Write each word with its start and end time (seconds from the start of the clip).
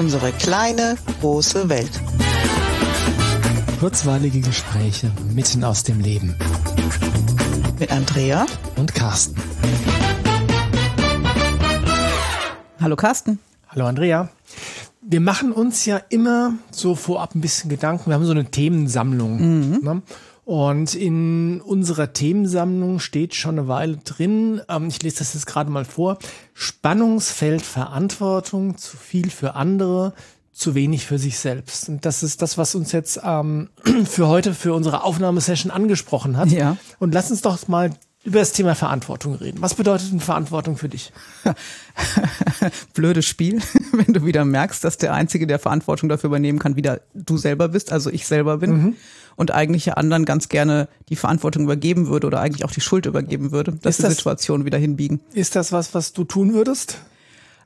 Unsere 0.00 0.32
kleine, 0.32 0.96
große 1.20 1.68
Welt. 1.68 1.90
Kurzweilige 3.80 4.40
Gespräche 4.40 5.10
mitten 5.34 5.62
aus 5.62 5.84
dem 5.84 6.00
Leben. 6.00 6.36
Mit 7.78 7.92
Andrea 7.92 8.46
und 8.76 8.94
Carsten. 8.94 9.36
Hallo 12.80 12.96
Carsten. 12.96 13.40
Hallo 13.68 13.84
Andrea. 13.84 14.30
Wir 15.02 15.20
machen 15.20 15.52
uns 15.52 15.84
ja 15.84 15.98
immer 16.08 16.54
so 16.70 16.94
vorab 16.94 17.34
ein 17.34 17.42
bisschen 17.42 17.68
Gedanken. 17.68 18.06
Wir 18.06 18.14
haben 18.14 18.24
so 18.24 18.30
eine 18.30 18.46
Themensammlung. 18.46 19.36
Mhm. 19.36 19.80
Ne? 19.82 20.02
Und 20.44 20.94
in 20.94 21.60
unserer 21.60 22.12
Themensammlung 22.12 22.98
steht 22.98 23.34
schon 23.34 23.58
eine 23.58 23.68
Weile 23.68 23.98
drin, 23.98 24.60
ähm, 24.68 24.88
ich 24.88 25.02
lese 25.02 25.18
das 25.18 25.34
jetzt 25.34 25.46
gerade 25.46 25.70
mal 25.70 25.84
vor, 25.84 26.18
Spannungsfeld 26.54 27.62
Verantwortung, 27.62 28.76
zu 28.76 28.96
viel 28.96 29.30
für 29.30 29.54
andere, 29.54 30.14
zu 30.52 30.74
wenig 30.74 31.06
für 31.06 31.18
sich 31.18 31.38
selbst. 31.38 31.88
Und 31.88 32.04
das 32.04 32.22
ist 32.22 32.42
das, 32.42 32.58
was 32.58 32.74
uns 32.74 32.92
jetzt 32.92 33.20
ähm, 33.24 33.70
für 34.04 34.28
heute, 34.28 34.54
für 34.54 34.74
unsere 34.74 35.04
Aufnahmesession 35.04 35.70
angesprochen 35.70 36.36
hat. 36.36 36.50
Ja. 36.50 36.76
Und 36.98 37.14
lass 37.14 37.30
uns 37.30 37.42
doch 37.42 37.68
mal 37.68 37.90
über 38.22 38.40
das 38.40 38.52
Thema 38.52 38.74
Verantwortung 38.74 39.34
reden. 39.36 39.62
Was 39.62 39.74
bedeutet 39.74 40.12
denn 40.12 40.20
Verantwortung 40.20 40.76
für 40.76 40.90
dich? 40.90 41.12
Blödes 42.94 43.24
Spiel, 43.24 43.60
wenn 43.92 44.12
du 44.12 44.24
wieder 44.26 44.44
merkst, 44.44 44.84
dass 44.84 44.98
der 44.98 45.14
Einzige, 45.14 45.46
der 45.46 45.58
Verantwortung 45.58 46.08
dafür 46.08 46.28
übernehmen 46.28 46.58
kann, 46.58 46.76
wieder 46.76 47.00
du 47.14 47.38
selber 47.38 47.68
bist, 47.68 47.92
also 47.92 48.10
ich 48.10 48.26
selber 48.26 48.58
bin. 48.58 48.70
Mhm. 48.70 48.96
Und 49.36 49.50
eigentlich 49.52 49.86
ja 49.86 49.94
anderen 49.94 50.24
ganz 50.24 50.48
gerne 50.48 50.88
die 51.08 51.16
Verantwortung 51.16 51.64
übergeben 51.64 52.08
würde 52.08 52.26
oder 52.26 52.40
eigentlich 52.40 52.64
auch 52.64 52.72
die 52.72 52.80
Schuld 52.80 53.06
übergeben 53.06 53.52
würde, 53.52 53.72
dass 53.72 53.98
ist 53.98 53.98
die 53.98 54.02
das, 54.02 54.16
Situation 54.16 54.64
wieder 54.64 54.78
hinbiegen. 54.78 55.20
Ist 55.32 55.56
das 55.56 55.72
was, 55.72 55.94
was 55.94 56.12
du 56.12 56.24
tun 56.24 56.52
würdest? 56.52 56.98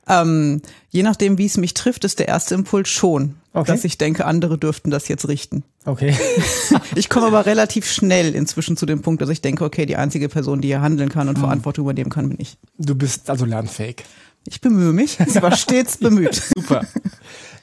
Ähm, 0.07 0.61
je 0.89 1.03
nachdem, 1.03 1.37
wie 1.37 1.45
es 1.45 1.57
mich 1.57 1.73
trifft, 1.73 2.03
ist 2.03 2.19
der 2.19 2.27
erste 2.27 2.53
Impuls 2.53 2.89
schon, 2.89 3.35
okay. 3.53 3.71
dass 3.71 3.83
ich 3.83 3.97
denke, 3.97 4.25
andere 4.25 4.57
dürften 4.57 4.91
das 4.91 5.07
jetzt 5.07 5.27
richten. 5.27 5.63
Okay. 5.85 6.15
ich 6.95 7.09
komme 7.09 7.27
aber 7.27 7.45
relativ 7.45 7.89
schnell 7.91 8.35
inzwischen 8.35 8.77
zu 8.77 8.85
dem 8.85 9.01
Punkt, 9.01 9.21
dass 9.21 9.29
ich 9.29 9.41
denke, 9.41 9.63
okay, 9.63 9.85
die 9.85 9.95
einzige 9.95 10.29
Person, 10.29 10.61
die 10.61 10.67
hier 10.67 10.81
handeln 10.81 11.09
kann 11.09 11.27
und 11.27 11.35
hm. 11.35 11.43
Verantwortung 11.43 11.85
übernehmen 11.85 12.11
kann, 12.11 12.29
bin 12.29 12.39
ich. 12.39 12.57
Du 12.77 12.93
bist 12.93 13.29
also 13.29 13.45
lernfähig. 13.45 14.03
Ich 14.47 14.61
bemühe 14.61 14.93
mich, 14.93 15.19
ich 15.19 15.41
war 15.41 15.51
stets 15.55 15.97
bemüht. 15.97 16.39
Super. 16.55 16.85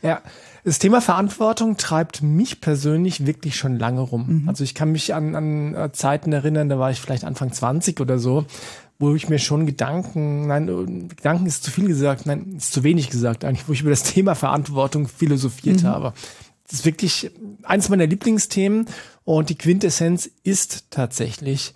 Ja. 0.03 0.21
Das 0.65 0.79
Thema 0.79 1.01
Verantwortung 1.01 1.77
treibt 1.77 2.23
mich 2.23 2.61
persönlich 2.61 3.27
wirklich 3.27 3.57
schon 3.57 3.79
lange 3.79 4.01
rum. 4.01 4.43
Mhm. 4.43 4.49
Also 4.49 4.63
ich 4.63 4.75
kann 4.75 4.93
mich 4.93 5.13
an, 5.13 5.35
an 5.35 5.75
äh, 5.75 5.93
Zeiten 5.93 6.33
erinnern, 6.33 6.69
da 6.69 6.79
war 6.79 6.91
ich 6.91 7.01
vielleicht 7.01 7.25
Anfang 7.25 7.53
20 7.53 8.01
oder 8.01 8.19
so, 8.19 8.47
wo 8.99 9.15
ich 9.15 9.29
mir 9.29 9.41
schon 9.41 9.67
Gedanken, 9.67 10.47
nein, 10.47 10.69
äh, 10.69 11.15
Gedanken 11.15 11.47
ist 11.47 11.65
zu 11.65 11.73
viel 11.73 11.89
gesagt, 11.89 12.27
nein, 12.27 12.55
ist 12.57 12.73
zu 12.73 12.85
wenig 12.85 13.11
gesagt 13.11 13.45
eigentlich, 13.45 13.69
wo 13.69 13.73
ich 13.73 13.81
über 13.81 13.91
das 13.91 14.03
Thema 14.05 14.37
Verantwortung 14.37 15.09
philosophiert 15.09 15.83
mhm. 15.83 15.89
habe. 15.89 16.13
Das 16.69 16.79
ist 16.79 16.85
wirklich 16.85 17.33
eines 17.65 17.89
meiner 17.89 18.07
Lieblingsthemen 18.07 18.87
und 19.25 19.51
die 19.51 19.59
Quintessenz 19.59 20.31
ist 20.45 20.91
tatsächlich, 20.91 21.75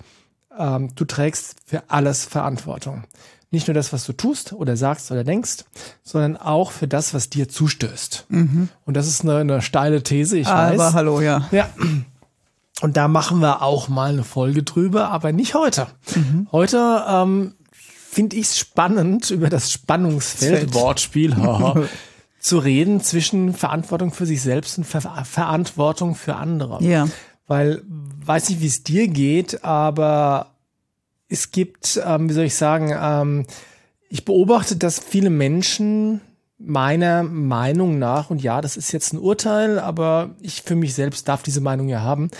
ähm, 0.56 0.90
du 0.94 1.04
trägst 1.04 1.56
für 1.66 1.90
alles 1.90 2.24
Verantwortung. 2.24 3.02
Nicht 3.50 3.68
nur 3.68 3.74
das, 3.74 3.92
was 3.92 4.04
du 4.04 4.12
tust 4.12 4.52
oder 4.52 4.76
sagst 4.76 5.10
oder 5.12 5.22
denkst, 5.22 5.64
sondern 6.02 6.36
auch 6.36 6.72
für 6.72 6.88
das, 6.88 7.14
was 7.14 7.30
dir 7.30 7.48
zustößt. 7.48 8.26
Mhm. 8.28 8.68
Und 8.84 8.96
das 8.96 9.06
ist 9.06 9.22
eine, 9.22 9.36
eine 9.36 9.62
steile 9.62 10.02
These, 10.02 10.38
ich 10.38 10.48
aber 10.48 10.72
weiß. 10.72 10.80
Aber 10.80 10.92
hallo, 10.94 11.20
ja. 11.20 11.48
Ja. 11.52 11.68
Und 12.82 12.96
da 12.96 13.08
machen 13.08 13.40
wir 13.40 13.62
auch 13.62 13.88
mal 13.88 14.10
eine 14.10 14.24
Folge 14.24 14.62
drüber, 14.62 15.10
aber 15.10 15.32
nicht 15.32 15.54
heute. 15.54 15.86
Mhm. 16.14 16.48
Heute 16.50 17.04
ähm, 17.08 17.54
finde 17.70 18.36
ich 18.36 18.46
es 18.46 18.58
spannend, 18.58 19.30
über 19.30 19.48
das 19.48 19.72
Spannungsfeld, 19.72 20.74
Wortspiel, 20.74 21.34
zu 22.40 22.58
reden 22.58 23.00
zwischen 23.00 23.54
Verantwortung 23.54 24.12
für 24.12 24.26
sich 24.26 24.42
selbst 24.42 24.78
und 24.78 24.84
Ver 24.84 25.00
Verantwortung 25.24 26.14
für 26.14 26.36
andere. 26.36 26.82
Ja. 26.82 27.08
Weil, 27.46 27.82
weiß 27.86 28.48
nicht, 28.50 28.60
wie 28.60 28.66
es 28.66 28.82
dir 28.82 29.08
geht, 29.08 29.64
aber 29.64 30.55
es 31.28 31.50
gibt, 31.50 32.00
ähm, 32.04 32.28
wie 32.28 32.32
soll 32.32 32.44
ich 32.44 32.54
sagen, 32.54 32.94
ähm, 32.98 33.46
ich 34.08 34.24
beobachte, 34.24 34.76
dass 34.76 34.98
viele 35.00 35.30
Menschen 35.30 36.20
meiner 36.58 37.22
Meinung 37.22 37.98
nach, 37.98 38.30
und 38.30 38.42
ja, 38.42 38.60
das 38.60 38.76
ist 38.76 38.92
jetzt 38.92 39.12
ein 39.12 39.18
Urteil, 39.18 39.78
aber 39.78 40.30
ich 40.40 40.62
für 40.62 40.76
mich 40.76 40.94
selbst 40.94 41.28
darf 41.28 41.42
diese 41.42 41.60
Meinung 41.60 41.88
ja 41.88 42.00
haben, 42.00 42.30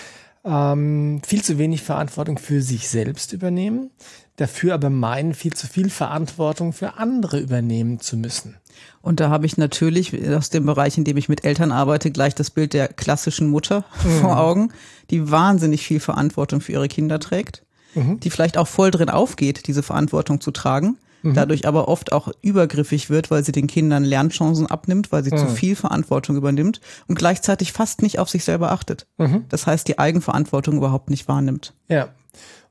ähm, 0.44 1.20
viel 1.26 1.42
zu 1.42 1.58
wenig 1.58 1.82
Verantwortung 1.82 2.38
für 2.38 2.62
sich 2.62 2.88
selbst 2.88 3.32
übernehmen, 3.32 3.90
dafür 4.36 4.74
aber 4.74 4.90
meinen, 4.90 5.34
viel 5.34 5.52
zu 5.52 5.66
viel 5.66 5.90
Verantwortung 5.90 6.72
für 6.72 6.94
andere 6.94 7.40
übernehmen 7.40 8.00
zu 8.00 8.16
müssen. 8.16 8.56
Und 9.02 9.20
da 9.20 9.28
habe 9.28 9.46
ich 9.46 9.56
natürlich 9.56 10.14
aus 10.28 10.50
dem 10.50 10.66
Bereich, 10.66 10.96
in 10.98 11.04
dem 11.04 11.16
ich 11.16 11.28
mit 11.28 11.44
Eltern 11.44 11.72
arbeite, 11.72 12.10
gleich 12.10 12.34
das 12.34 12.50
Bild 12.50 12.74
der 12.74 12.88
klassischen 12.88 13.48
Mutter 13.48 13.84
mhm. 14.04 14.20
vor 14.20 14.38
Augen, 14.38 14.72
die 15.10 15.30
wahnsinnig 15.30 15.86
viel 15.86 16.00
Verantwortung 16.00 16.60
für 16.60 16.72
ihre 16.72 16.88
Kinder 16.88 17.18
trägt, 17.18 17.65
mhm. 17.96 18.20
die 18.20 18.30
vielleicht 18.30 18.58
auch 18.58 18.68
voll 18.68 18.90
drin 18.90 19.10
aufgeht, 19.10 19.66
diese 19.66 19.82
Verantwortung 19.82 20.40
zu 20.40 20.50
tragen, 20.50 20.98
mhm. 21.22 21.34
dadurch 21.34 21.66
aber 21.66 21.88
oft 21.88 22.12
auch 22.12 22.30
übergriffig 22.42 23.10
wird, 23.10 23.30
weil 23.30 23.44
sie 23.44 23.52
den 23.52 23.66
Kindern 23.66 24.04
Lernchancen 24.04 24.66
abnimmt, 24.66 25.10
weil 25.10 25.24
sie 25.24 25.32
mhm. 25.32 25.38
zu 25.38 25.46
viel 25.48 25.74
Verantwortung 25.74 26.36
übernimmt 26.36 26.80
und 27.08 27.16
gleichzeitig 27.16 27.72
fast 27.72 28.02
nicht 28.02 28.18
auf 28.18 28.28
sich 28.28 28.44
selber 28.44 28.70
achtet. 28.70 29.06
Mhm. 29.18 29.44
Das 29.48 29.66
heißt, 29.66 29.88
die 29.88 29.98
Eigenverantwortung 29.98 30.76
überhaupt 30.76 31.10
nicht 31.10 31.26
wahrnimmt. 31.26 31.74
Ja. 31.88 32.10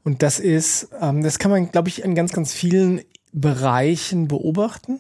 Und 0.04 0.22
das 0.22 0.40
ist, 0.40 0.90
ähm, 1.02 1.24
das 1.24 1.40
kann 1.40 1.52
man, 1.52 1.72
glaube 1.72 1.90
ich, 1.90 2.04
in 2.04 2.14
ganz, 2.14 2.32
ganz 2.32 2.54
vielen 2.54 3.02
Bereichen 3.34 4.28
beobachten. 4.28 5.00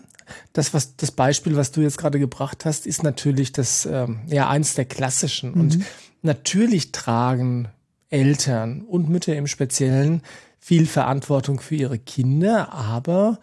Das, 0.53 0.74
was 0.74 0.96
das 0.96 1.12
Beispiel, 1.12 1.56
was 1.56 1.72
du 1.72 1.81
jetzt 1.81 2.00
gerade 2.00 2.19
gebracht 2.19 2.66
hast, 2.66 2.88
ist 2.88 3.03
natürlich 3.03 3.52
das 3.52 3.85
ähm, 3.85 4.22
ja 4.25 4.50
eins 4.50 4.74
der 4.74 4.85
klassischen. 4.85 5.52
Mhm. 5.52 5.62
Und 5.62 5.80
natürlich 6.24 6.91
tragen 6.91 7.69
Eltern 8.10 8.82
und 8.82 9.10
Mütter 9.10 9.36
im 9.36 9.48
Speziellen 9.48 10.22
viel 10.60 10.86
Verantwortung 10.86 11.60
für 11.60 11.76
ihre 11.76 12.00
Kinder, 12.00 12.74
aber, 12.74 13.40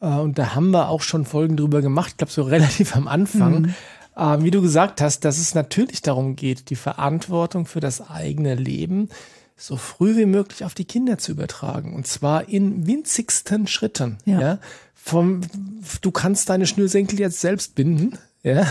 äh, 0.00 0.06
und 0.06 0.38
da 0.38 0.54
haben 0.54 0.70
wir 0.70 0.88
auch 0.88 1.02
schon 1.02 1.24
Folgen 1.24 1.56
drüber 1.56 1.82
gemacht, 1.82 2.12
ich 2.12 2.16
glaube 2.16 2.32
so 2.32 2.42
relativ 2.42 2.96
am 2.96 3.08
Anfang, 3.08 3.62
mhm. 3.62 3.74
äh, 4.16 4.42
wie 4.42 4.50
du 4.50 4.62
gesagt 4.62 5.00
hast, 5.00 5.20
dass 5.24 5.38
es 5.38 5.54
natürlich 5.54 6.02
darum 6.02 6.36
geht, 6.36 6.70
die 6.70 6.76
Verantwortung 6.76 7.66
für 7.66 7.80
das 7.80 8.08
eigene 8.08 8.54
Leben 8.54 9.08
so 9.56 9.76
früh 9.76 10.16
wie 10.16 10.26
möglich 10.26 10.64
auf 10.64 10.74
die 10.74 10.84
Kinder 10.84 11.18
zu 11.18 11.32
übertragen. 11.32 11.94
Und 11.94 12.06
zwar 12.06 12.48
in 12.48 12.86
winzigsten 12.86 13.66
Schritten. 13.66 14.18
Ja. 14.24 14.40
ja? 14.40 14.58
Vom, 14.94 15.42
du 16.00 16.10
kannst 16.10 16.48
deine 16.48 16.66
Schnürsenkel 16.66 17.20
jetzt 17.20 17.40
selbst 17.40 17.74
binden, 17.74 18.18
ja. 18.42 18.66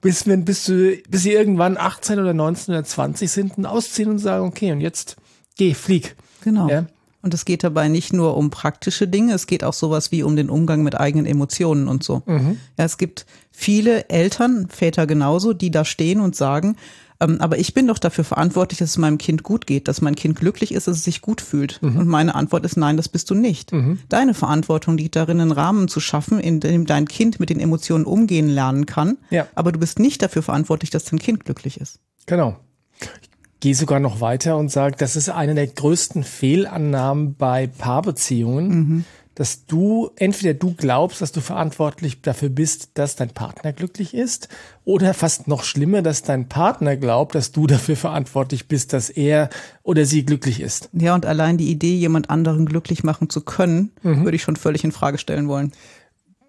Bis, 0.00 0.26
wenn, 0.26 0.44
bis, 0.44 0.64
du, 0.64 0.96
bis 1.08 1.22
sie 1.22 1.32
irgendwann 1.32 1.76
18 1.76 2.18
oder 2.18 2.32
19 2.32 2.74
oder 2.74 2.84
20 2.84 3.30
sind 3.30 3.58
und 3.58 3.66
ausziehen 3.66 4.08
und 4.08 4.18
sagen, 4.18 4.46
okay, 4.46 4.72
und 4.72 4.80
jetzt 4.80 5.16
geh, 5.56 5.74
flieg. 5.74 6.16
Genau. 6.42 6.68
Ja? 6.68 6.86
Und 7.22 7.34
es 7.34 7.44
geht 7.44 7.64
dabei 7.64 7.88
nicht 7.88 8.14
nur 8.14 8.36
um 8.36 8.48
praktische 8.48 9.06
Dinge, 9.06 9.34
es 9.34 9.46
geht 9.46 9.62
auch 9.62 9.74
sowas 9.74 10.10
wie 10.10 10.22
um 10.22 10.36
den 10.36 10.48
Umgang 10.48 10.82
mit 10.82 10.98
eigenen 10.98 11.26
Emotionen 11.26 11.86
und 11.86 12.02
so. 12.02 12.22
Mhm. 12.24 12.58
Ja, 12.78 12.84
es 12.86 12.96
gibt 12.96 13.26
viele 13.50 14.08
Eltern, 14.08 14.68
Väter 14.70 15.06
genauso, 15.06 15.52
die 15.52 15.70
da 15.70 15.84
stehen 15.84 16.20
und 16.20 16.34
sagen, 16.34 16.76
aber 17.20 17.58
ich 17.58 17.74
bin 17.74 17.86
doch 17.86 17.98
dafür 17.98 18.24
verantwortlich, 18.24 18.78
dass 18.78 18.90
es 18.90 18.98
meinem 18.98 19.18
Kind 19.18 19.42
gut 19.42 19.66
geht, 19.66 19.88
dass 19.88 20.00
mein 20.00 20.14
Kind 20.14 20.36
glücklich 20.36 20.72
ist, 20.72 20.86
dass 20.86 20.96
es 20.96 21.04
sich 21.04 21.20
gut 21.20 21.42
fühlt. 21.42 21.80
Mhm. 21.82 21.98
Und 21.98 22.08
meine 22.08 22.34
Antwort 22.34 22.64
ist 22.64 22.76
nein, 22.76 22.96
das 22.96 23.08
bist 23.08 23.28
du 23.30 23.34
nicht. 23.34 23.72
Mhm. 23.72 23.98
Deine 24.08 24.32
Verantwortung 24.32 24.96
liegt 24.96 25.16
darin, 25.16 25.40
einen 25.40 25.52
Rahmen 25.52 25.88
zu 25.88 26.00
schaffen, 26.00 26.40
in 26.40 26.60
dem 26.60 26.86
dein 26.86 27.06
Kind 27.06 27.38
mit 27.38 27.50
den 27.50 27.60
Emotionen 27.60 28.06
umgehen 28.06 28.48
lernen 28.48 28.86
kann. 28.86 29.18
Ja. 29.28 29.46
Aber 29.54 29.70
du 29.70 29.78
bist 29.78 29.98
nicht 29.98 30.22
dafür 30.22 30.42
verantwortlich, 30.42 30.90
dass 30.90 31.04
dein 31.04 31.18
Kind 31.18 31.44
glücklich 31.44 31.78
ist. 31.78 32.00
Genau. 32.24 32.56
Ich 33.00 33.30
gehe 33.60 33.74
sogar 33.74 34.00
noch 34.00 34.22
weiter 34.22 34.56
und 34.56 34.70
sage, 34.70 34.96
das 34.98 35.14
ist 35.14 35.28
eine 35.28 35.54
der 35.54 35.66
größten 35.66 36.24
Fehlannahmen 36.24 37.34
bei 37.34 37.66
Paarbeziehungen, 37.66 38.68
mhm. 38.68 39.04
Dass 39.34 39.64
du, 39.66 40.10
entweder 40.16 40.54
du 40.54 40.74
glaubst, 40.74 41.22
dass 41.22 41.32
du 41.32 41.40
verantwortlich 41.40 42.20
dafür 42.20 42.48
bist, 42.48 42.90
dass 42.94 43.16
dein 43.16 43.30
Partner 43.30 43.72
glücklich 43.72 44.14
ist, 44.14 44.48
oder 44.84 45.14
fast 45.14 45.48
noch 45.48 45.62
schlimmer, 45.62 46.02
dass 46.02 46.22
dein 46.22 46.48
Partner 46.48 46.96
glaubt, 46.96 47.34
dass 47.34 47.52
du 47.52 47.66
dafür 47.66 47.96
verantwortlich 47.96 48.68
bist, 48.68 48.92
dass 48.92 49.08
er 49.08 49.48
oder 49.82 50.04
sie 50.04 50.24
glücklich 50.24 50.60
ist. 50.60 50.90
Ja, 50.92 51.14
und 51.14 51.26
allein 51.26 51.58
die 51.58 51.70
Idee, 51.70 51.94
jemand 51.94 52.28
anderen 52.28 52.66
glücklich 52.66 53.04
machen 53.04 53.30
zu 53.30 53.40
können, 53.40 53.92
mhm. 54.02 54.24
würde 54.24 54.36
ich 54.36 54.42
schon 54.42 54.56
völlig 54.56 54.84
in 54.84 54.92
Frage 54.92 55.18
stellen 55.18 55.48
wollen 55.48 55.72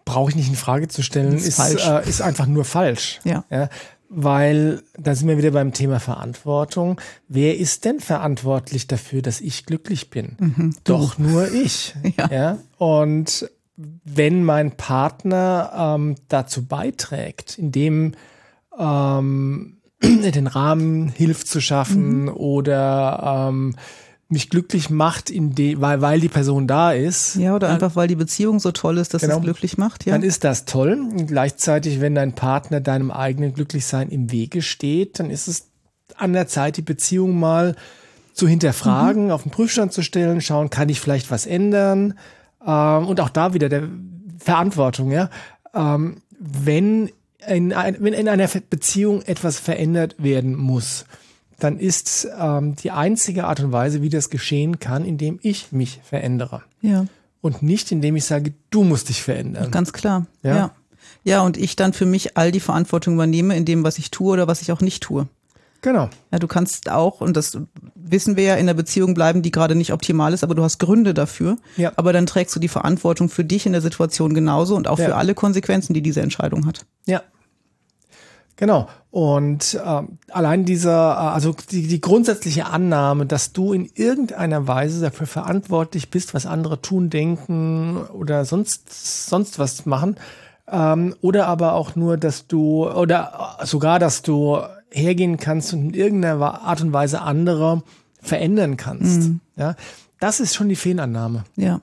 brauche 0.04 0.32
ich 0.32 0.36
nicht 0.36 0.50
in 0.50 0.56
Frage 0.56 0.88
zu 0.88 1.04
stellen, 1.04 1.38
ist, 1.38 1.60
ist, 1.60 1.88
äh, 1.88 2.10
ist 2.10 2.22
einfach 2.22 2.48
nur 2.48 2.66
falsch. 2.66 3.20
Ja. 3.24 3.46
ja 3.50 3.70
weil 4.14 4.84
da 4.98 5.16
sind 5.16 5.30
wir 5.30 5.38
wieder 5.38 5.52
beim 5.52 5.72
Thema 5.72 6.02
Verantwortung. 6.02 7.00
Wer 7.30 7.58
ist 7.58 7.86
denn 7.86 8.02
verantwortlich 8.02 8.86
dafür, 8.88 9.22
dass 9.22 9.40
ich 9.40 9.66
glücklich 9.66 10.10
bin? 10.10 10.36
Mhm, 10.38 10.76
Doch 10.84 11.18
nur 11.18 11.50
ich. 11.50 11.96
ja. 12.18 12.30
ja. 12.30 12.58
Und 12.78 13.50
wenn 13.78 14.44
mein 14.44 14.76
Partner 14.76 15.96
ähm, 15.96 16.16
dazu 16.28 16.66
beiträgt, 16.66 17.58
indem 17.58 18.12
ähm, 18.78 19.78
den 20.04 20.48
Rahmen 20.48 21.08
hilft 21.08 21.48
zu 21.48 21.62
schaffen 21.62 22.24
mhm. 22.24 22.30
oder 22.30 23.48
ähm, 23.50 23.76
mich 24.32 24.50
glücklich 24.50 24.90
macht, 24.90 25.30
in 25.30 25.56
de, 25.56 25.82
weil, 25.82 26.02
weil 26.02 26.20
die 26.20 26.30
Person 26.30 26.66
da 26.66 26.92
ist. 26.92 27.36
Ja, 27.36 27.56
oder 27.56 27.70
einfach 27.70 27.96
weil 27.96 28.08
die 28.08 28.16
Beziehung 28.16 28.60
so 28.60 28.72
toll 28.72 28.98
ist, 28.98 29.14
dass 29.14 29.22
genau, 29.22 29.38
es 29.38 29.44
glücklich 29.44 29.78
macht. 29.78 30.06
Ja. 30.06 30.14
Dann 30.14 30.24
ist 30.24 30.44
das 30.44 30.66
toll. 30.66 30.94
Und 30.94 31.28
gleichzeitig, 31.28 32.00
wenn 32.00 32.16
dein 32.16 32.34
Partner 32.34 32.80
deinem 32.80 33.12
eigenen 33.12 33.54
Glücklichsein 33.54 34.10
im 34.10 34.32
Wege 34.32 34.62
steht, 34.62 35.20
dann 35.20 35.30
ist 35.30 35.48
es 35.48 35.68
an 36.16 36.34
der 36.34 36.48
Zeit, 36.48 36.78
die 36.78 36.82
Beziehung 36.82 37.40
mal 37.40 37.76
zu 38.34 38.48
hinterfragen, 38.48 39.26
mhm. 39.26 39.32
auf 39.32 39.44
den 39.44 39.52
Prüfstand 39.52 39.92
zu 39.92 40.02
stellen, 40.02 40.42
schauen, 40.42 40.70
kann 40.70 40.90
ich 40.90 41.02
vielleicht 41.02 41.30
was 41.30 41.46
ändern? 41.46 42.14
Ähm, 42.66 43.08
und 43.08 43.20
auch 43.20 43.30
da 43.30 43.54
wieder 43.54 43.70
der 43.70 43.90
Verantwortung, 44.38 45.12
ja. 45.12 45.30
Ähm, 45.74 46.22
wenn 46.40 47.12
in, 47.48 47.74
ein, 47.74 47.98
wenn 48.00 48.14
in 48.14 48.30
einer 48.30 48.48
Beziehung 48.70 49.22
etwas 49.24 49.60
verändert 49.60 50.16
werden 50.20 50.56
muss, 50.56 51.06
dann 51.64 51.78
ist 51.78 52.28
ähm, 52.40 52.76
die 52.76 52.92
einzige 52.92 53.46
Art 53.46 53.60
und 53.60 53.72
Weise, 53.72 54.02
wie 54.02 54.10
das 54.10 54.30
geschehen 54.30 54.80
kann, 54.80 55.06
indem 55.06 55.40
ich 55.42 55.72
mich 55.72 56.00
verändere. 56.04 56.64
Ja. 56.82 57.06
Und 57.42 57.62
nicht, 57.62 57.92
indem 57.92 58.16
ich 58.16 58.26
sage, 58.26 58.54
du 58.70 58.84
musst 58.84 59.10
dich 59.10 59.22
verändern. 59.22 59.72
Ganz 59.72 59.94
klar. 59.94 60.26
Ja. 60.44 60.56
ja. 60.56 60.72
Ja, 61.24 61.42
und 61.42 61.58
ich 61.58 61.76
dann 61.76 61.94
für 61.94 62.06
mich 62.06 62.36
all 62.36 62.52
die 62.52 62.60
Verantwortung 62.60 63.14
übernehme 63.14 63.56
in 63.56 63.66
dem, 63.66 63.84
was 63.84 64.00
ich 64.00 64.10
tue 64.10 64.34
oder 64.34 64.48
was 64.48 64.62
ich 64.62 64.72
auch 64.72 64.82
nicht 64.82 65.04
tue. 65.04 65.28
Genau. 65.82 66.10
Ja, 66.32 66.40
du 66.40 66.48
kannst 66.48 66.90
auch, 66.90 67.22
und 67.22 67.36
das 67.38 67.58
wissen 67.96 68.38
wir 68.38 68.44
ja, 68.44 68.56
in 68.56 68.68
der 68.68 68.76
Beziehung 68.76 69.14
bleiben, 69.14 69.42
die 69.42 69.52
gerade 69.52 69.76
nicht 69.76 69.94
optimal 69.94 70.34
ist, 70.34 70.44
aber 70.44 70.56
du 70.56 70.64
hast 70.64 70.80
Gründe 70.80 71.14
dafür. 71.14 71.58
Ja. 71.78 71.92
Aber 71.96 72.14
dann 72.14 72.26
trägst 72.26 72.56
du 72.56 72.60
die 72.60 72.68
Verantwortung 72.68 73.30
für 73.30 73.44
dich 73.44 73.66
in 73.66 73.72
der 73.72 73.82
Situation 73.82 74.34
genauso 74.34 74.76
und 74.76 74.88
auch 74.88 75.00
ja. 75.00 75.06
für 75.06 75.16
alle 75.16 75.34
Konsequenzen, 75.34 75.94
die 75.94 76.02
diese 76.02 76.22
Entscheidung 76.22 76.66
hat. 76.66 76.86
Ja. 77.06 77.22
Genau. 78.62 78.88
Und 79.10 79.74
äh, 79.74 80.04
allein 80.30 80.66
dieser, 80.66 81.14
äh, 81.14 81.34
also 81.34 81.56
die, 81.72 81.88
die 81.88 82.00
grundsätzliche 82.00 82.68
Annahme, 82.68 83.26
dass 83.26 83.54
du 83.54 83.74
in 83.74 83.90
irgendeiner 83.96 84.68
Weise 84.68 85.02
dafür 85.02 85.26
verantwortlich 85.26 86.12
bist, 86.12 86.36
was 86.36 86.46
andere 86.46 86.80
tun, 86.80 87.10
denken 87.10 87.98
oder 87.98 88.46
sonst, 88.46 89.28
sonst 89.28 89.58
was 89.58 89.88
machen, 89.88 90.16
ähm, 90.70 91.16
oder 91.22 91.48
aber 91.48 91.74
auch 91.74 91.96
nur, 91.96 92.18
dass 92.18 92.46
du, 92.46 92.88
oder 92.88 93.58
sogar, 93.64 93.98
dass 93.98 94.22
du 94.22 94.60
hergehen 94.92 95.38
kannst 95.38 95.74
und 95.74 95.80
in 95.80 95.94
irgendeiner 95.96 96.62
Art 96.62 96.82
und 96.82 96.94
Weise 96.94 97.22
andere 97.22 97.82
verändern 98.22 98.78
kannst. 98.78 99.22
Mhm. 99.22 99.40
Ja, 99.56 99.76
das 100.20 100.40
ist 100.40 100.54
schon 100.54 100.70
die 100.70 100.76
Fehlannahme. 100.76 101.46
Ja. 101.56 101.82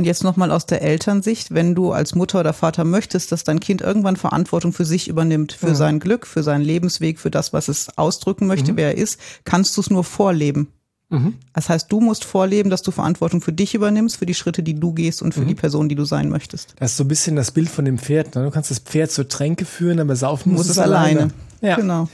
Und 0.00 0.06
jetzt 0.06 0.24
nochmal 0.24 0.50
aus 0.50 0.64
der 0.64 0.80
Elternsicht, 0.80 1.52
wenn 1.52 1.74
du 1.74 1.92
als 1.92 2.14
Mutter 2.14 2.40
oder 2.40 2.54
Vater 2.54 2.84
möchtest, 2.84 3.32
dass 3.32 3.44
dein 3.44 3.60
Kind 3.60 3.82
irgendwann 3.82 4.16
Verantwortung 4.16 4.72
für 4.72 4.86
sich 4.86 5.08
übernimmt, 5.08 5.52
für 5.52 5.68
mhm. 5.68 5.74
sein 5.74 6.00
Glück, 6.00 6.26
für 6.26 6.42
seinen 6.42 6.64
Lebensweg, 6.64 7.20
für 7.20 7.30
das, 7.30 7.52
was 7.52 7.68
es 7.68 7.98
ausdrücken 7.98 8.46
möchte, 8.46 8.72
mhm. 8.72 8.76
wer 8.78 8.86
er 8.86 8.96
ist, 8.96 9.20
kannst 9.44 9.76
du 9.76 9.82
es 9.82 9.90
nur 9.90 10.02
vorleben. 10.02 10.68
Mhm. 11.10 11.34
Das 11.52 11.68
heißt, 11.68 11.92
du 11.92 12.00
musst 12.00 12.24
vorleben, 12.24 12.70
dass 12.70 12.80
du 12.80 12.92
Verantwortung 12.92 13.42
für 13.42 13.52
dich 13.52 13.74
übernimmst, 13.74 14.16
für 14.16 14.24
die 14.24 14.32
Schritte, 14.32 14.62
die 14.62 14.72
du 14.72 14.94
gehst 14.94 15.20
und 15.20 15.34
für 15.34 15.42
mhm. 15.42 15.48
die 15.48 15.54
Person, 15.54 15.90
die 15.90 15.96
du 15.96 16.06
sein 16.06 16.30
möchtest. 16.30 16.72
Das 16.78 16.92
ist 16.92 16.96
so 16.96 17.04
ein 17.04 17.08
bisschen 17.08 17.36
das 17.36 17.50
Bild 17.50 17.68
von 17.68 17.84
dem 17.84 17.98
Pferd. 17.98 18.34
Ne? 18.34 18.44
Du 18.44 18.50
kannst 18.50 18.70
das 18.70 18.78
Pferd 18.78 19.10
zur 19.10 19.28
Tränke 19.28 19.66
führen, 19.66 20.00
aber 20.00 20.16
saufen 20.16 20.54
musst 20.54 20.70
es 20.70 20.78
alleine. 20.78 21.18
alleine. 21.18 21.32
Ja. 21.60 21.76
Genau. 21.76 22.08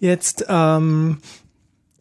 Jetzt 0.00 0.46
ähm, 0.48 1.18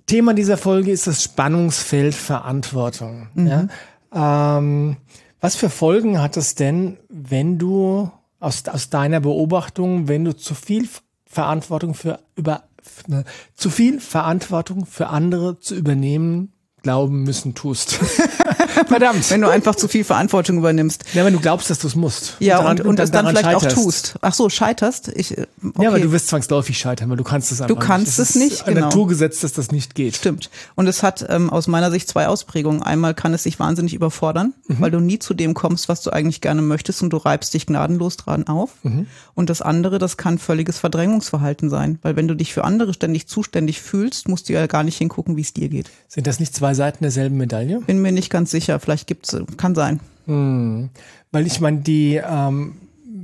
Thema 0.05 0.33
dieser 0.33 0.55
Folge 0.55 0.89
ist 0.89 1.05
das 1.05 1.21
Spannungsfeld 1.21 2.15
Verantwortung. 2.15 3.27
Mhm. 3.33 3.47
Ja? 3.47 3.67
Ähm, 4.17 4.97
was 5.39 5.55
für 5.55 5.69
Folgen 5.69 6.19
hat 6.19 6.35
es 6.37 6.55
denn, 6.55 6.97
wenn 7.09 7.59
du 7.59 8.11
aus, 8.39 8.63
aus 8.67 8.89
deiner 8.89 9.19
Beobachtung, 9.19 10.07
wenn 10.07 10.25
du 10.25 10.35
zu 10.35 10.55
viel 10.55 10.89
Verantwortung 11.25 11.93
für 11.93 12.19
über 12.35 12.63
ne, 13.07 13.23
zu 13.55 13.69
viel 13.69 13.99
Verantwortung 13.99 14.85
für 14.85 15.07
andere 15.07 15.59
zu 15.59 15.75
übernehmen 15.75 16.53
glauben 16.81 17.23
müssen 17.23 17.53
tust. 17.53 17.99
Verdammt. 18.87 19.29
Wenn 19.31 19.41
du 19.41 19.49
einfach 19.49 19.75
zu 19.75 19.87
viel 19.87 20.03
Verantwortung 20.03 20.57
übernimmst. 20.57 21.03
Ja, 21.13 21.25
wenn 21.25 21.33
du 21.33 21.39
glaubst, 21.39 21.69
dass 21.69 21.79
du 21.79 21.87
es 21.87 21.95
musst. 21.95 22.35
Ja, 22.39 22.57
und, 22.59 22.63
daran, 22.63 22.77
und, 22.77 22.81
und, 22.81 22.87
und 22.87 22.99
es 22.99 23.11
dann 23.11 23.27
vielleicht 23.27 23.45
scheiterst. 23.45 23.77
auch 23.77 23.83
tust. 23.83 24.15
Ach 24.21 24.33
so, 24.33 24.49
scheiterst? 24.49 25.11
Ich, 25.15 25.31
okay. 25.31 25.47
Äh, 25.79 25.83
ja, 25.83 25.89
aber 25.89 25.99
du 25.99 26.11
wirst 26.11 26.27
zwangsläufig 26.27 26.77
scheitern, 26.77 27.09
weil 27.09 27.17
du 27.17 27.23
kannst 27.23 27.51
es 27.51 27.61
einfach 27.61 27.75
Du 27.75 27.79
kannst 27.79 28.19
nicht. 28.19 28.29
es 28.29 28.35
nicht, 28.35 28.67
ein 28.67 28.75
genau. 28.75 28.87
Naturgesetz, 28.87 29.41
dass 29.41 29.53
das 29.53 29.71
nicht 29.71 29.95
geht. 29.95 30.15
Stimmt. 30.15 30.49
Und 30.75 30.87
es 30.87 31.03
hat 31.03 31.25
ähm, 31.29 31.49
aus 31.49 31.67
meiner 31.67 31.91
Sicht 31.91 32.07
zwei 32.07 32.27
Ausprägungen. 32.27 32.81
Einmal 32.83 33.13
kann 33.13 33.33
es 33.33 33.43
sich 33.43 33.59
wahnsinnig 33.59 33.93
überfordern, 33.93 34.53
mhm. 34.67 34.75
weil 34.79 34.91
du 34.91 34.99
nie 34.99 35.19
zu 35.19 35.33
dem 35.33 35.53
kommst, 35.53 35.89
was 35.89 36.01
du 36.01 36.11
eigentlich 36.11 36.41
gerne 36.41 36.61
möchtest 36.61 37.01
und 37.01 37.11
du 37.11 37.17
reibst 37.17 37.53
dich 37.53 37.65
gnadenlos 37.65 38.17
dran 38.17 38.47
auf. 38.47 38.71
Mhm. 38.83 39.07
Und 39.33 39.49
das 39.49 39.61
andere, 39.61 39.99
das 39.99 40.17
kann 40.17 40.37
völliges 40.37 40.77
Verdrängungsverhalten 40.77 41.69
sein, 41.69 41.99
weil 42.01 42.15
wenn 42.15 42.27
du 42.27 42.35
dich 42.35 42.53
für 42.53 42.63
andere 42.63 42.93
ständig 42.93 43.27
zuständig 43.27 43.81
fühlst, 43.81 44.27
musst 44.27 44.49
du 44.49 44.53
ja 44.53 44.67
gar 44.67 44.83
nicht 44.83 44.97
hingucken, 44.97 45.37
wie 45.37 45.41
es 45.41 45.53
dir 45.53 45.69
geht. 45.69 45.89
Sind 46.07 46.27
das 46.27 46.39
nicht 46.39 46.55
zwei 46.55 46.73
Seiten 46.73 47.03
derselben 47.03 47.37
Medaille? 47.37 47.81
Bin 47.81 48.01
mir 48.01 48.11
nicht 48.11 48.29
ganz 48.29 48.51
sicher. 48.51 48.66
Vielleicht 48.79 49.07
gibt's, 49.07 49.35
kann 49.57 49.75
sein. 49.75 49.99
Hm. 50.25 50.89
Weil 51.31 51.47
ich 51.47 51.59
meine, 51.59 51.79
die, 51.79 52.15
ähm, 52.15 52.73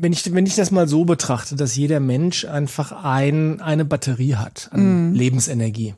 wenn 0.04 0.12
ich, 0.14 0.34
wenn 0.34 0.46
ich 0.46 0.56
das 0.56 0.72
mal 0.72 0.88
so 0.88 1.06
betrachte, 1.06 1.56
dass 1.56 1.76
jeder 1.76 2.00
Mensch 2.00 2.46
einfach 2.46 2.92
ein, 3.04 3.62
eine 3.62 3.86
Batterie 3.86 4.36
hat 4.36 4.70
an 4.72 5.12
mm. 5.12 5.14
Lebensenergie. 5.14 5.96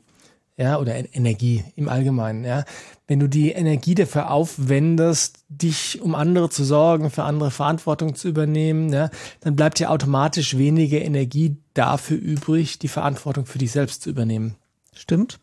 Ja, 0.58 0.78
oder 0.78 0.94
Energie 1.14 1.64
im 1.74 1.88
Allgemeinen, 1.90 2.44
ja. 2.44 2.64
Wenn 3.06 3.20
du 3.20 3.28
die 3.28 3.50
Energie 3.50 3.94
dafür 3.94 4.30
aufwendest, 4.30 5.40
dich 5.48 6.00
um 6.00 6.14
andere 6.14 6.48
zu 6.48 6.64
sorgen, 6.64 7.10
für 7.10 7.24
andere 7.24 7.50
Verantwortung 7.50 8.14
zu 8.14 8.28
übernehmen, 8.28 8.90
ja, 8.90 9.10
dann 9.40 9.54
bleibt 9.54 9.80
ja 9.80 9.90
automatisch 9.90 10.56
weniger 10.56 11.02
Energie 11.02 11.56
dafür 11.74 12.16
übrig, 12.16 12.78
die 12.78 12.88
Verantwortung 12.88 13.44
für 13.44 13.58
dich 13.58 13.72
selbst 13.72 14.02
zu 14.02 14.08
übernehmen. 14.08 14.54
Stimmt. 14.94 15.40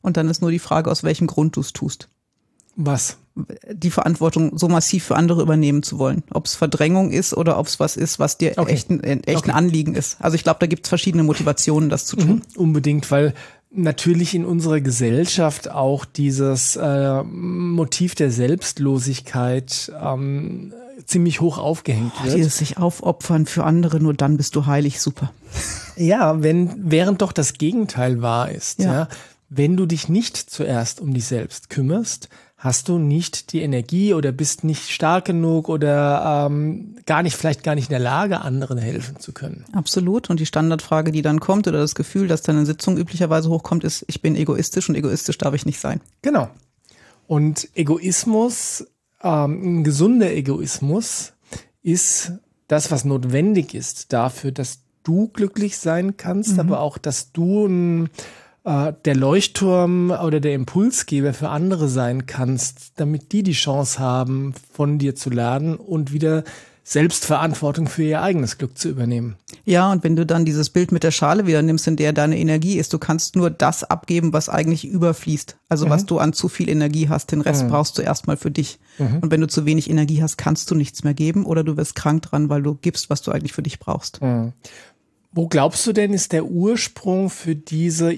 Und 0.00 0.16
dann 0.16 0.28
ist 0.28 0.40
nur 0.40 0.50
die 0.50 0.58
Frage, 0.58 0.90
aus 0.90 1.02
welchem 1.02 1.26
Grund 1.26 1.56
du 1.56 1.60
es 1.60 1.72
tust. 1.74 2.08
Was? 2.76 3.18
Die 3.72 3.90
Verantwortung 3.90 4.56
so 4.56 4.68
massiv 4.68 5.04
für 5.04 5.16
andere 5.16 5.42
übernehmen 5.42 5.82
zu 5.82 5.98
wollen. 5.98 6.22
Ob 6.30 6.46
es 6.46 6.54
Verdrängung 6.54 7.10
ist 7.10 7.36
oder 7.36 7.58
ob 7.58 7.66
es 7.66 7.80
was 7.80 7.96
ist, 7.96 8.18
was 8.18 8.38
dir 8.38 8.52
okay. 8.56 8.72
echt, 8.72 8.90
ein, 8.90 9.24
echt 9.24 9.38
okay. 9.38 9.50
Anliegen 9.50 9.94
ist. 9.94 10.18
Also 10.20 10.36
ich 10.36 10.44
glaube, 10.44 10.60
da 10.60 10.66
gibt 10.66 10.86
es 10.86 10.88
verschiedene 10.88 11.24
Motivationen, 11.24 11.90
das 11.90 12.06
zu 12.06 12.16
tun. 12.16 12.28
Mhm, 12.28 12.42
unbedingt, 12.54 13.10
weil 13.10 13.34
natürlich 13.72 14.34
in 14.36 14.44
unserer 14.44 14.80
Gesellschaft 14.80 15.68
auch 15.68 16.04
dieses 16.04 16.76
äh, 16.76 17.22
Motiv 17.24 18.14
der 18.14 18.30
Selbstlosigkeit 18.30 19.92
ähm, 20.00 20.72
ziemlich 21.04 21.40
hoch 21.40 21.58
aufgehängt 21.58 22.12
wird. 22.22 22.36
Dieses 22.36 22.56
sich 22.56 22.78
aufopfern 22.78 23.46
für 23.46 23.64
andere, 23.64 23.98
nur 23.98 24.14
dann 24.14 24.36
bist 24.36 24.54
du 24.54 24.66
heilig, 24.66 25.00
super. 25.00 25.32
Ja, 25.96 26.42
wenn, 26.42 26.90
während 26.90 27.20
doch 27.20 27.32
das 27.32 27.54
Gegenteil 27.54 28.22
wahr 28.22 28.50
ist. 28.50 28.78
Ja. 28.78 28.92
ja 28.92 29.08
wenn 29.56 29.76
du 29.76 29.86
dich 29.86 30.08
nicht 30.08 30.36
zuerst 30.36 31.00
um 31.00 31.14
dich 31.14 31.26
selbst 31.26 31.70
kümmerst, 31.70 32.28
hast 32.64 32.88
du 32.88 32.96
nicht 32.98 33.52
die 33.52 33.60
Energie 33.60 34.14
oder 34.14 34.32
bist 34.32 34.64
nicht 34.64 34.88
stark 34.88 35.26
genug 35.26 35.68
oder 35.68 36.46
ähm, 36.46 36.96
gar 37.04 37.22
nicht, 37.22 37.36
vielleicht 37.36 37.62
gar 37.62 37.74
nicht 37.74 37.90
in 37.90 37.92
der 37.92 37.98
Lage, 37.98 38.40
anderen 38.40 38.78
helfen 38.78 39.20
zu 39.20 39.32
können. 39.32 39.66
Absolut. 39.72 40.30
Und 40.30 40.40
die 40.40 40.46
Standardfrage, 40.46 41.12
die 41.12 41.20
dann 41.20 41.40
kommt 41.40 41.68
oder 41.68 41.80
das 41.80 41.94
Gefühl, 41.94 42.26
das 42.26 42.40
dann 42.40 42.56
in 42.56 42.64
Sitzung 42.64 42.96
üblicherweise 42.96 43.50
hochkommt, 43.50 43.84
ist, 43.84 44.06
ich 44.08 44.22
bin 44.22 44.34
egoistisch 44.34 44.88
und 44.88 44.94
egoistisch 44.94 45.36
darf 45.36 45.52
ich 45.52 45.66
nicht 45.66 45.78
sein. 45.78 46.00
Genau. 46.22 46.48
Und 47.26 47.68
Egoismus, 47.74 48.86
ähm, 49.22 49.80
ein 49.80 49.84
gesunder 49.84 50.32
Egoismus 50.32 51.34
ist 51.82 52.32
das, 52.68 52.90
was 52.90 53.04
notwendig 53.04 53.74
ist 53.74 54.14
dafür, 54.14 54.52
dass 54.52 54.78
du 55.02 55.28
glücklich 55.28 55.76
sein 55.76 56.16
kannst, 56.16 56.54
mhm. 56.54 56.60
aber 56.60 56.80
auch, 56.80 56.96
dass 56.96 57.30
du 57.30 57.66
ein 57.66 58.08
äh, 58.64 58.92
der 59.04 59.14
Leuchtturm 59.14 60.10
oder 60.10 60.40
der 60.40 60.54
Impulsgeber 60.54 61.34
für 61.34 61.50
andere 61.50 61.88
sein 61.88 62.26
kannst, 62.26 62.92
damit 62.96 63.32
die 63.32 63.42
die 63.42 63.52
Chance 63.52 63.98
haben, 63.98 64.54
von 64.72 64.98
dir 64.98 65.14
zu 65.14 65.30
lernen 65.30 65.76
und 65.76 66.12
wieder 66.12 66.44
Selbstverantwortung 66.86 67.88
für 67.88 68.02
ihr 68.02 68.20
eigenes 68.20 68.58
Glück 68.58 68.76
zu 68.76 68.90
übernehmen. 68.90 69.36
Ja, 69.64 69.90
und 69.90 70.04
wenn 70.04 70.16
du 70.16 70.26
dann 70.26 70.44
dieses 70.44 70.68
Bild 70.68 70.92
mit 70.92 71.02
der 71.02 71.12
Schale 71.12 71.46
wieder 71.46 71.62
nimmst, 71.62 71.86
in 71.86 71.96
der 71.96 72.12
deine 72.12 72.38
Energie 72.38 72.76
ist, 72.76 72.92
du 72.92 72.98
kannst 72.98 73.36
nur 73.36 73.48
das 73.48 73.84
abgeben, 73.84 74.34
was 74.34 74.50
eigentlich 74.50 74.84
überfließt. 74.86 75.56
Also 75.70 75.86
mhm. 75.86 75.90
was 75.90 76.04
du 76.04 76.18
an 76.18 76.34
zu 76.34 76.48
viel 76.48 76.68
Energie 76.68 77.08
hast, 77.08 77.32
den 77.32 77.40
Rest 77.40 77.64
mhm. 77.64 77.68
brauchst 77.70 77.96
du 77.96 78.02
erstmal 78.02 78.36
für 78.36 78.50
dich. 78.50 78.78
Mhm. 78.98 79.20
Und 79.22 79.30
wenn 79.30 79.40
du 79.40 79.48
zu 79.48 79.64
wenig 79.64 79.88
Energie 79.88 80.22
hast, 80.22 80.36
kannst 80.36 80.70
du 80.70 80.74
nichts 80.74 81.04
mehr 81.04 81.14
geben 81.14 81.46
oder 81.46 81.64
du 81.64 81.78
wirst 81.78 81.94
krank 81.94 82.20
dran, 82.20 82.50
weil 82.50 82.62
du 82.62 82.74
gibst, 82.74 83.08
was 83.08 83.22
du 83.22 83.32
eigentlich 83.32 83.54
für 83.54 83.62
dich 83.62 83.78
brauchst. 83.78 84.20
Mhm. 84.20 84.52
Wo 85.32 85.48
glaubst 85.48 85.86
du 85.86 85.94
denn, 85.94 86.12
ist 86.12 86.32
der 86.32 86.44
Ursprung 86.44 87.30
für 87.30 87.56
diese 87.56 88.14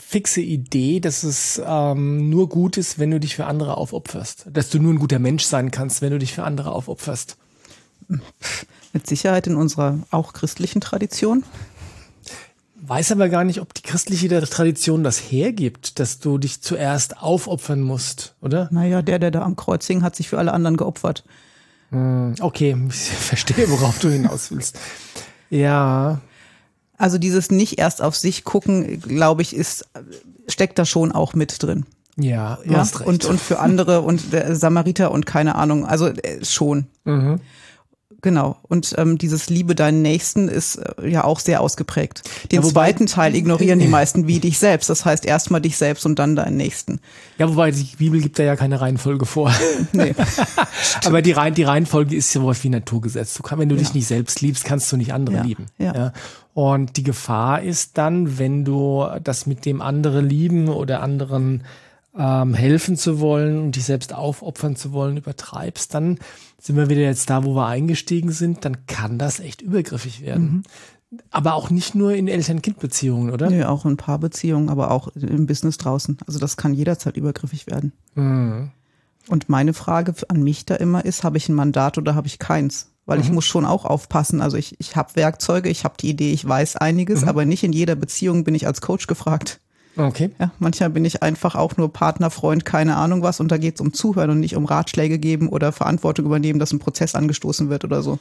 fixe 0.00 0.40
Idee, 0.40 0.98
dass 0.98 1.22
es 1.22 1.60
ähm, 1.64 2.30
nur 2.30 2.48
gut 2.48 2.76
ist, 2.76 2.98
wenn 2.98 3.10
du 3.10 3.20
dich 3.20 3.36
für 3.36 3.46
andere 3.46 3.76
aufopferst. 3.76 4.46
Dass 4.52 4.70
du 4.70 4.78
nur 4.78 4.92
ein 4.92 4.98
guter 4.98 5.18
Mensch 5.18 5.44
sein 5.44 5.70
kannst, 5.70 6.02
wenn 6.02 6.10
du 6.10 6.18
dich 6.18 6.32
für 6.32 6.42
andere 6.42 6.72
aufopferst. 6.72 7.36
Mit 8.92 9.06
Sicherheit 9.06 9.46
in 9.46 9.54
unserer 9.54 10.00
auch 10.10 10.32
christlichen 10.32 10.80
Tradition. 10.80 11.44
Weiß 12.82 13.12
aber 13.12 13.28
gar 13.28 13.44
nicht, 13.44 13.60
ob 13.60 13.72
die 13.74 13.82
christliche 13.82 14.28
Tradition 14.28 15.04
das 15.04 15.18
hergibt, 15.18 16.00
dass 16.00 16.18
du 16.18 16.38
dich 16.38 16.60
zuerst 16.60 17.18
aufopfern 17.18 17.82
musst, 17.82 18.34
oder? 18.40 18.68
Naja, 18.72 19.02
der, 19.02 19.18
der 19.18 19.30
da 19.30 19.42
am 19.42 19.54
Kreuz 19.54 19.86
hing, 19.86 20.02
hat 20.02 20.16
sich 20.16 20.28
für 20.28 20.38
alle 20.38 20.52
anderen 20.52 20.76
geopfert. 20.76 21.22
Hm, 21.90 22.34
okay, 22.40 22.76
ich 22.88 22.96
verstehe, 22.96 23.70
worauf 23.70 23.98
du 24.00 24.08
hinaus 24.08 24.50
willst. 24.50 24.78
Ja, 25.50 26.20
also 27.00 27.18
dieses 27.18 27.50
nicht 27.50 27.78
erst 27.78 28.02
auf 28.02 28.14
sich 28.14 28.44
gucken, 28.44 29.00
glaube 29.00 29.42
ich, 29.42 29.56
ist, 29.56 29.86
steckt 30.48 30.78
da 30.78 30.84
schon 30.84 31.12
auch 31.12 31.32
mit 31.32 31.62
drin. 31.62 31.86
Ja, 32.16 32.58
ja? 32.64 32.86
Und, 33.04 33.24
und 33.24 33.40
für 33.40 33.58
andere 33.58 34.02
und 34.02 34.22
Samariter 34.50 35.10
und 35.10 35.24
keine 35.24 35.54
Ahnung. 35.54 35.86
Also 35.86 36.08
äh, 36.08 36.44
schon. 36.44 36.86
Mhm. 37.04 37.40
Genau. 38.22 38.56
Und 38.62 38.94
ähm, 38.98 39.18
dieses 39.18 39.48
Liebe 39.48 39.74
deinen 39.74 40.02
Nächsten 40.02 40.48
ist 40.48 40.76
äh, 40.76 41.08
ja 41.08 41.24
auch 41.24 41.40
sehr 41.40 41.60
ausgeprägt. 41.60 42.22
Den 42.50 42.60
ja, 42.60 42.64
wobei, 42.64 42.90
zweiten 42.90 43.06
Teil 43.06 43.34
ignorieren 43.34 43.78
die 43.78 43.88
meisten 43.88 44.26
wie 44.26 44.40
dich 44.40 44.58
selbst. 44.58 44.90
Das 44.90 45.04
heißt 45.04 45.24
erstmal 45.24 45.60
dich 45.60 45.76
selbst 45.76 46.04
und 46.06 46.18
dann 46.18 46.36
deinen 46.36 46.56
Nächsten. 46.56 47.00
Ja, 47.38 47.48
wobei 47.48 47.70
die 47.70 47.88
Bibel 47.96 48.20
gibt 48.20 48.38
da 48.38 48.42
ja 48.42 48.56
keine 48.56 48.80
Reihenfolge 48.80 49.26
vor. 49.26 49.52
Nee. 49.92 50.14
Aber 51.04 51.22
die, 51.22 51.32
Reihen, 51.32 51.54
die 51.54 51.62
Reihenfolge 51.62 52.14
ist 52.14 52.32
ja 52.34 52.44
was 52.44 52.62
wie 52.64 52.68
Naturgesetz. 52.68 53.34
Du 53.34 53.42
kann, 53.42 53.58
wenn 53.58 53.68
du 53.68 53.74
ja. 53.74 53.80
dich 53.80 53.94
nicht 53.94 54.06
selbst 54.06 54.40
liebst, 54.40 54.64
kannst 54.64 54.90
du 54.92 54.96
nicht 54.96 55.12
andere 55.12 55.36
ja. 55.36 55.42
lieben. 55.42 55.66
Ja. 55.78 55.94
ja. 55.94 56.12
Und 56.54 56.96
die 56.96 57.02
Gefahr 57.02 57.62
ist 57.62 57.98
dann, 57.98 58.38
wenn 58.38 58.64
du 58.64 59.06
das 59.22 59.46
mit 59.46 59.64
dem 59.64 59.80
andere 59.80 60.20
lieben 60.20 60.68
oder 60.68 61.02
anderen 61.02 61.64
ähm, 62.16 62.54
helfen 62.54 62.96
zu 62.96 63.20
wollen 63.20 63.58
und 63.58 63.76
dich 63.76 63.84
selbst 63.84 64.14
aufopfern 64.14 64.76
zu 64.76 64.92
wollen, 64.92 65.16
übertreibst, 65.16 65.94
dann 65.94 66.18
sind 66.58 66.76
wir 66.76 66.88
wieder 66.88 67.02
jetzt 67.02 67.30
da, 67.30 67.44
wo 67.44 67.54
wir 67.54 67.66
eingestiegen 67.66 68.32
sind, 68.32 68.64
dann 68.64 68.86
kann 68.86 69.18
das 69.18 69.40
echt 69.40 69.62
übergriffig 69.62 70.20
werden. 70.22 70.64
Mhm. 71.12 71.20
Aber 71.30 71.54
auch 71.54 71.70
nicht 71.70 71.94
nur 71.94 72.14
in 72.14 72.28
Eltern-Kind-Beziehungen, 72.28 73.30
oder? 73.30 73.50
Nee, 73.50 73.64
auch 73.64 73.84
in 73.84 73.96
Paarbeziehungen, 73.96 74.68
aber 74.68 74.92
auch 74.92 75.08
im 75.16 75.46
Business 75.46 75.76
draußen. 75.76 76.18
Also 76.26 76.38
das 76.38 76.56
kann 76.56 76.72
jederzeit 76.72 77.16
übergriffig 77.16 77.66
werden. 77.66 77.92
Mhm. 78.14 78.70
Und 79.28 79.48
meine 79.48 79.74
Frage 79.74 80.14
an 80.28 80.42
mich 80.42 80.66
da 80.66 80.76
immer 80.76 81.04
ist, 81.04 81.24
habe 81.24 81.36
ich 81.36 81.48
ein 81.48 81.54
Mandat 81.54 81.98
oder 81.98 82.14
habe 82.14 82.26
ich 82.26 82.38
keins? 82.38 82.92
Weil 83.06 83.18
mhm. 83.18 83.24
ich 83.24 83.32
muss 83.32 83.44
schon 83.44 83.64
auch 83.64 83.84
aufpassen. 83.84 84.40
Also 84.40 84.56
ich, 84.56 84.78
ich 84.78 84.94
habe 84.94 85.16
Werkzeuge, 85.16 85.68
ich 85.68 85.84
habe 85.84 85.94
die 85.98 86.10
Idee, 86.10 86.32
ich 86.32 86.46
weiß 86.46 86.76
einiges, 86.76 87.22
mhm. 87.22 87.28
aber 87.28 87.44
nicht 87.44 87.64
in 87.64 87.72
jeder 87.72 87.96
Beziehung 87.96 88.44
bin 88.44 88.54
ich 88.54 88.66
als 88.66 88.80
Coach 88.80 89.06
gefragt. 89.08 89.60
Okay. 89.96 90.30
Ja, 90.38 90.50
manchmal 90.58 90.90
bin 90.90 91.04
ich 91.04 91.22
einfach 91.22 91.54
auch 91.54 91.76
nur 91.76 91.92
Partner, 91.92 92.30
Freund, 92.30 92.64
keine 92.64 92.96
Ahnung 92.96 93.22
was 93.22 93.40
und 93.40 93.50
da 93.50 93.58
geht 93.58 93.74
es 93.74 93.80
um 93.80 93.92
Zuhören 93.92 94.30
und 94.30 94.40
nicht 94.40 94.56
um 94.56 94.64
Ratschläge 94.64 95.18
geben 95.18 95.48
oder 95.48 95.72
Verantwortung 95.72 96.26
übernehmen, 96.26 96.58
dass 96.58 96.72
ein 96.72 96.78
Prozess 96.78 97.14
angestoßen 97.14 97.70
wird 97.70 97.84
oder 97.84 98.02
so. 98.02 98.18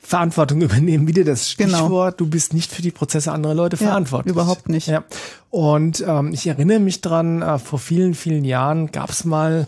Verantwortung 0.00 0.60
übernehmen, 0.62 1.06
wieder 1.08 1.24
das 1.24 1.56
genau. 1.56 1.78
Stichwort. 1.78 2.18
Genau. 2.18 2.28
Du 2.28 2.30
bist 2.30 2.54
nicht 2.54 2.72
für 2.72 2.82
die 2.82 2.90
Prozesse 2.90 3.32
anderer 3.32 3.54
Leute 3.54 3.76
ja, 3.76 3.88
verantwortlich. 3.88 4.32
Überhaupt 4.32 4.68
nicht. 4.68 4.86
Ja. 4.86 5.04
Und 5.50 6.04
ähm, 6.06 6.32
ich 6.32 6.46
erinnere 6.46 6.78
mich 6.78 7.00
dran, 7.00 7.42
äh, 7.42 7.58
vor 7.58 7.78
vielen, 7.78 8.14
vielen 8.14 8.44
Jahren 8.44 8.92
gab 8.92 9.10
es 9.10 9.24
mal, 9.24 9.66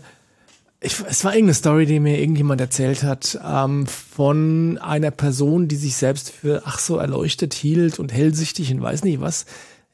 ich, 0.79 0.95
es 1.07 1.23
war 1.23 1.33
irgendeine 1.33 1.53
Story, 1.53 1.85
die 1.85 1.99
mir 1.99 2.19
irgendjemand 2.19 2.59
erzählt 2.59 3.03
hat, 3.03 3.39
ähm, 3.45 3.85
von 3.85 4.79
einer 4.79 5.11
Person, 5.11 5.67
die 5.67 5.75
sich 5.75 5.95
selbst 5.95 6.31
für 6.31 6.63
ach 6.65 6.79
so 6.79 6.97
erleuchtet 6.97 7.53
hielt 7.53 7.99
und 7.99 8.11
hellsichtig 8.11 8.73
und 8.73 8.81
weiß 8.81 9.03
nicht 9.03 9.21
was 9.21 9.45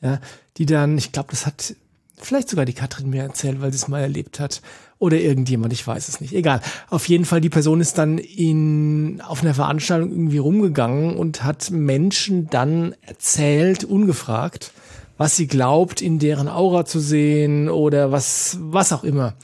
ja, 0.01 0.19
die 0.57 0.65
dann, 0.65 0.97
ich 0.97 1.11
glaube, 1.11 1.29
das 1.31 1.45
hat 1.45 1.75
vielleicht 2.19 2.49
sogar 2.49 2.65
die 2.65 2.73
Katrin 2.73 3.09
mir 3.09 3.23
erzählt, 3.23 3.61
weil 3.61 3.71
sie 3.71 3.77
es 3.77 3.87
mal 3.87 4.01
erlebt 4.01 4.39
hat. 4.39 4.61
Oder 4.99 5.19
irgendjemand, 5.19 5.73
ich 5.73 5.85
weiß 5.85 6.07
es 6.07 6.21
nicht. 6.21 6.33
Egal. 6.33 6.61
Auf 6.89 7.07
jeden 7.07 7.25
Fall, 7.25 7.39
die 7.39 7.49
Person 7.49 7.81
ist 7.81 7.99
dann 7.99 8.17
in, 8.17 9.21
auf 9.21 9.43
einer 9.43 9.53
Veranstaltung 9.53 10.09
irgendwie 10.09 10.39
rumgegangen 10.39 11.15
und 11.15 11.43
hat 11.43 11.69
Menschen 11.69 12.49
dann 12.49 12.95
erzählt, 13.01 13.83
ungefragt, 13.83 14.71
was 15.17 15.35
sie 15.35 15.47
glaubt, 15.47 16.01
in 16.01 16.17
deren 16.17 16.47
Aura 16.47 16.85
zu 16.85 16.99
sehen 16.99 17.69
oder 17.69 18.11
was, 18.11 18.57
was 18.59 18.91
auch 18.91 19.03
immer. 19.03 19.35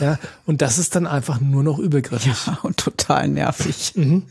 Ja, 0.00 0.18
und 0.46 0.62
das 0.62 0.78
ist 0.78 0.94
dann 0.94 1.06
einfach 1.06 1.40
nur 1.40 1.62
noch 1.62 1.78
übergriffig. 1.78 2.32
Ja, 2.46 2.58
und 2.62 2.76
total 2.76 3.28
nervig. 3.28 3.92
Mhm. 3.96 4.24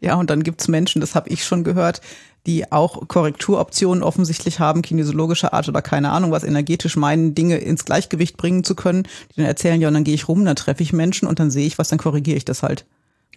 Ja, 0.00 0.14
und 0.16 0.30
dann 0.30 0.42
gibt's 0.42 0.68
Menschen, 0.68 1.00
das 1.00 1.14
habe 1.14 1.28
ich 1.28 1.44
schon 1.44 1.64
gehört, 1.64 2.00
die 2.46 2.70
auch 2.70 3.08
Korrekturoptionen 3.08 4.02
offensichtlich 4.02 4.60
haben, 4.60 4.82
kinesiologischer 4.82 5.54
Art 5.54 5.68
oder 5.68 5.80
keine 5.80 6.10
Ahnung, 6.10 6.30
was 6.30 6.44
energetisch 6.44 6.96
meinen, 6.96 7.34
Dinge 7.34 7.56
ins 7.56 7.84
Gleichgewicht 7.84 8.36
bringen 8.36 8.64
zu 8.64 8.74
können, 8.74 9.04
die 9.30 9.36
dann 9.36 9.46
erzählen, 9.46 9.80
ja, 9.80 9.88
und 9.88 9.94
dann 9.94 10.04
gehe 10.04 10.14
ich 10.14 10.28
rum, 10.28 10.44
dann 10.44 10.56
treffe 10.56 10.82
ich 10.82 10.92
Menschen 10.92 11.26
und 11.26 11.38
dann 11.38 11.50
sehe 11.50 11.66
ich 11.66 11.78
was, 11.78 11.88
dann 11.88 11.98
korrigiere 11.98 12.36
ich 12.36 12.44
das 12.44 12.62
halt. 12.62 12.84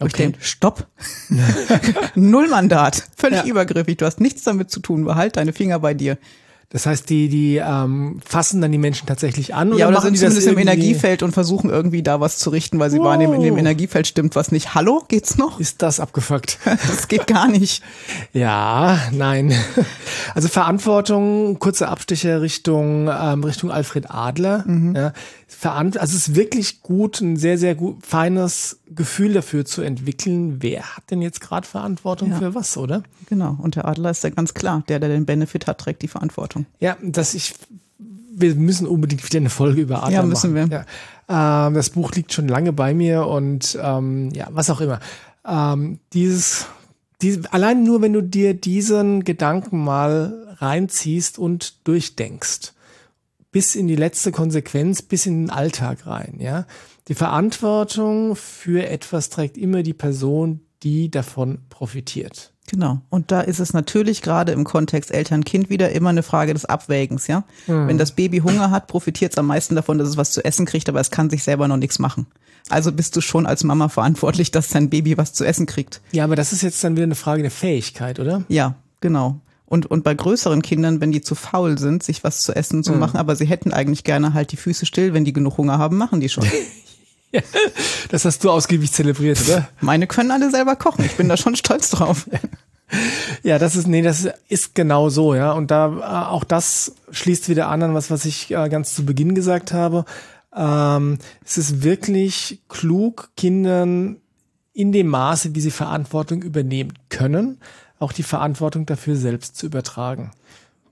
Okay. 0.00 0.06
Ich 0.06 0.12
denke, 0.12 0.38
stopp. 0.42 0.86
Null 2.14 2.48
Mandat. 2.48 3.08
Völlig 3.16 3.40
ja. 3.40 3.46
übergriffig. 3.46 3.96
Du 3.96 4.06
hast 4.06 4.20
nichts 4.20 4.44
damit 4.44 4.70
zu 4.70 4.78
tun. 4.78 5.04
Behalt 5.04 5.36
deine 5.36 5.52
Finger 5.52 5.80
bei 5.80 5.92
dir. 5.92 6.18
Das 6.70 6.84
heißt, 6.84 7.08
die, 7.08 7.30
die 7.30 7.56
ähm, 7.56 8.20
fassen 8.22 8.60
dann 8.60 8.70
die 8.70 8.76
Menschen 8.76 9.06
tatsächlich 9.06 9.54
an 9.54 9.70
oder, 9.70 9.78
ja, 9.78 9.86
oder 9.88 9.96
machen 9.96 10.04
sind 10.04 10.14
die 10.14 10.18
zumindest 10.18 10.46
das 10.46 10.52
im 10.52 10.58
Energiefeld 10.58 11.22
und 11.22 11.32
versuchen 11.32 11.70
irgendwie 11.70 12.02
da 12.02 12.20
was 12.20 12.36
zu 12.36 12.50
richten, 12.50 12.78
weil 12.78 12.90
sie 12.90 12.98
wow. 12.98 13.06
wahrnehmen, 13.06 13.32
in 13.34 13.42
dem 13.42 13.56
Energiefeld 13.56 14.06
stimmt 14.06 14.36
was 14.36 14.52
nicht. 14.52 14.74
Hallo, 14.74 15.02
geht's 15.08 15.38
noch? 15.38 15.60
Ist 15.60 15.80
das 15.80 15.98
abgefuckt? 15.98 16.58
das 16.64 17.08
geht 17.08 17.26
gar 17.26 17.48
nicht. 17.48 17.82
Ja, 18.32 18.98
nein. 19.12 19.54
Also 20.34 20.48
Verantwortung, 20.48 21.58
kurze 21.58 21.88
Abstecher 21.88 22.42
Richtung 22.42 23.08
ähm, 23.08 23.42
Richtung 23.42 23.70
Alfred 23.70 24.10
Adler. 24.10 24.62
Mhm. 24.66 24.94
Ja, 24.94 25.12
also 25.62 25.98
es 25.98 26.14
ist 26.14 26.34
wirklich 26.34 26.82
gut, 26.82 27.20
ein 27.20 27.36
sehr, 27.36 27.58
sehr 27.58 27.74
gut, 27.74 28.04
feines 28.06 28.80
Gefühl 28.94 29.32
dafür 29.32 29.64
zu 29.64 29.82
entwickeln, 29.82 30.62
wer 30.62 30.96
hat 30.96 31.10
denn 31.10 31.22
jetzt 31.22 31.40
gerade 31.40 31.66
Verantwortung 31.66 32.30
ja. 32.30 32.38
für 32.38 32.54
was, 32.54 32.76
oder? 32.76 33.02
Genau, 33.28 33.56
und 33.60 33.76
der 33.76 33.86
Adler 33.86 34.10
ist 34.10 34.22
ja 34.24 34.30
ganz 34.30 34.54
klar, 34.54 34.84
der, 34.88 35.00
der 35.00 35.08
den 35.08 35.26
Benefit 35.26 35.66
hat, 35.66 35.78
trägt 35.78 36.02
die 36.02 36.08
Verantwortung. 36.08 36.66
Ja, 36.80 36.96
dass 37.02 37.34
ich, 37.34 37.54
wir 37.98 38.54
müssen 38.54 38.86
unbedingt 38.86 39.24
wieder 39.24 39.38
eine 39.38 39.50
Folge 39.50 39.80
über 39.80 40.02
Adler 40.02 40.16
ja, 40.16 40.22
müssen 40.22 40.52
machen. 40.52 40.70
wir. 40.70 40.84
Ja. 41.28 41.66
Ähm, 41.66 41.74
das 41.74 41.90
Buch 41.90 42.12
liegt 42.12 42.32
schon 42.32 42.48
lange 42.48 42.72
bei 42.72 42.94
mir 42.94 43.26
und 43.26 43.78
ähm, 43.82 44.30
ja, 44.34 44.48
was 44.50 44.70
auch 44.70 44.80
immer. 44.80 45.00
Ähm, 45.46 45.98
dieses, 46.12 46.66
diese, 47.22 47.52
allein 47.52 47.84
nur, 47.84 48.02
wenn 48.02 48.12
du 48.12 48.22
dir 48.22 48.54
diesen 48.54 49.24
Gedanken 49.24 49.82
mal 49.82 50.56
reinziehst 50.58 51.38
und 51.38 51.86
durchdenkst, 51.86 52.74
bis 53.50 53.74
in 53.74 53.88
die 53.88 53.96
letzte 53.96 54.32
Konsequenz, 54.32 55.02
bis 55.02 55.26
in 55.26 55.44
den 55.44 55.50
Alltag 55.50 56.06
rein, 56.06 56.36
ja. 56.38 56.66
Die 57.08 57.14
Verantwortung 57.14 58.36
für 58.36 58.86
etwas 58.88 59.30
trägt 59.30 59.56
immer 59.56 59.82
die 59.82 59.94
Person, 59.94 60.60
die 60.82 61.10
davon 61.10 61.58
profitiert. 61.70 62.52
Genau. 62.70 63.00
Und 63.08 63.30
da 63.32 63.40
ist 63.40 63.60
es 63.60 63.72
natürlich 63.72 64.20
gerade 64.20 64.52
im 64.52 64.64
Kontext 64.64 65.10
Eltern-Kind 65.10 65.70
wieder 65.70 65.90
immer 65.90 66.10
eine 66.10 66.22
Frage 66.22 66.52
des 66.52 66.66
Abwägens, 66.66 67.26
ja. 67.26 67.44
Mhm. 67.66 67.88
Wenn 67.88 67.98
das 67.98 68.12
Baby 68.12 68.38
Hunger 68.38 68.70
hat, 68.70 68.86
profitiert 68.86 69.32
es 69.32 69.38
am 69.38 69.46
meisten 69.46 69.74
davon, 69.74 69.98
dass 69.98 70.08
es 70.08 70.16
was 70.18 70.32
zu 70.32 70.44
essen 70.44 70.66
kriegt, 70.66 70.88
aber 70.90 71.00
es 71.00 71.10
kann 71.10 71.30
sich 71.30 71.42
selber 71.42 71.66
noch 71.66 71.78
nichts 71.78 71.98
machen. 71.98 72.26
Also 72.68 72.92
bist 72.92 73.16
du 73.16 73.22
schon 73.22 73.46
als 73.46 73.64
Mama 73.64 73.88
verantwortlich, 73.88 74.50
dass 74.50 74.68
dein 74.68 74.90
Baby 74.90 75.16
was 75.16 75.32
zu 75.32 75.44
essen 75.44 75.64
kriegt. 75.64 76.02
Ja, 76.12 76.24
aber 76.24 76.36
das 76.36 76.52
ist 76.52 76.62
jetzt 76.62 76.84
dann 76.84 76.96
wieder 76.96 77.04
eine 77.04 77.14
Frage 77.14 77.40
der 77.40 77.50
Fähigkeit, 77.50 78.20
oder? 78.20 78.44
Ja, 78.48 78.74
genau. 79.00 79.40
Und, 79.68 79.84
und 79.84 80.02
bei 80.02 80.14
größeren 80.14 80.62
Kindern, 80.62 81.02
wenn 81.02 81.12
die 81.12 81.20
zu 81.20 81.34
faul 81.34 81.78
sind, 81.78 82.02
sich 82.02 82.24
was 82.24 82.40
zu 82.40 82.56
essen 82.56 82.82
zu 82.82 82.92
mhm. 82.92 83.00
machen, 83.00 83.16
aber 83.18 83.36
sie 83.36 83.44
hätten 83.44 83.72
eigentlich 83.72 84.02
gerne 84.02 84.32
halt 84.32 84.50
die 84.50 84.56
Füße 84.56 84.86
still, 84.86 85.12
wenn 85.12 85.26
die 85.26 85.34
genug 85.34 85.58
Hunger 85.58 85.76
haben, 85.76 85.98
machen 85.98 86.20
die 86.20 86.30
schon. 86.30 86.46
ja, 87.32 87.42
das 88.08 88.24
hast 88.24 88.42
du 88.44 88.50
ausgiebig 88.50 88.92
zelebriert, 88.92 89.38
oder? 89.46 89.68
Meine 89.82 90.06
können 90.06 90.30
alle 90.30 90.50
selber 90.50 90.74
kochen. 90.74 91.04
Ich 91.04 91.16
bin 91.16 91.28
da 91.28 91.36
schon 91.36 91.54
stolz 91.56 91.90
drauf. 91.90 92.26
Ja, 93.42 93.58
das 93.58 93.76
ist, 93.76 93.86
nee, 93.86 94.00
das 94.00 94.28
ist 94.48 94.74
genau 94.74 95.10
so, 95.10 95.34
ja. 95.34 95.52
Und 95.52 95.70
da, 95.70 95.88
äh, 95.88 96.30
auch 96.30 96.42
das 96.42 96.94
schließt 97.10 97.50
wieder 97.50 97.68
an 97.68 97.82
an 97.82 97.92
was, 97.92 98.10
was 98.10 98.24
ich 98.24 98.50
äh, 98.50 98.68
ganz 98.70 98.94
zu 98.94 99.04
Beginn 99.04 99.34
gesagt 99.34 99.74
habe. 99.74 100.06
Ähm, 100.56 101.18
es 101.44 101.58
ist 101.58 101.82
wirklich 101.82 102.62
klug, 102.70 103.28
Kindern 103.36 104.16
in 104.72 104.92
dem 104.92 105.08
Maße, 105.08 105.54
wie 105.54 105.60
sie 105.60 105.70
Verantwortung 105.70 106.40
übernehmen 106.40 106.94
können, 107.10 107.58
auch 107.98 108.12
die 108.12 108.22
Verantwortung 108.22 108.86
dafür 108.86 109.16
selbst 109.16 109.56
zu 109.56 109.66
übertragen. 109.66 110.30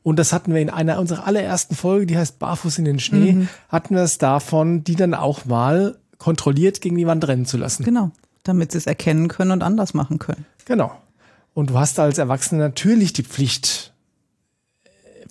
Und 0.03 0.19
das 0.19 0.33
hatten 0.33 0.55
wir 0.55 0.61
in 0.61 0.71
einer 0.71 1.01
unserer 1.01 1.27
allerersten 1.27 1.75
Folge, 1.75 2.07
die 2.07 2.17
heißt 2.17 2.39
Barfuß 2.39 2.79
in 2.79 2.85
den 2.85 3.01
Schnee, 3.01 3.33
mhm. 3.33 3.49
hatten 3.69 3.95
wir 3.95 4.03
es 4.03 4.19
davon, 4.19 4.85
die 4.85 4.95
dann 4.95 5.15
auch 5.15 5.45
mal 5.45 5.99
kontrolliert 6.19 6.81
gegen 6.81 6.97
die 6.97 7.07
Wand 7.07 7.27
rennen 7.27 7.47
zu 7.47 7.57
lassen. 7.57 7.85
Genau, 7.85 8.11
damit 8.45 8.73
sie 8.73 8.79
es 8.79 8.87
erkennen 8.87 9.29
können 9.29 9.51
und 9.51 9.63
anders 9.63 9.95
machen 9.95 10.19
können. 10.19 10.47
Genau. 10.65 10.93
Und 11.55 11.71
du 11.71 11.79
hast 11.79 11.99
als 11.99 12.19
Erwachsener 12.19 12.65
natürlich 12.65 13.13
die 13.15 13.25
Pflicht, 13.25 13.93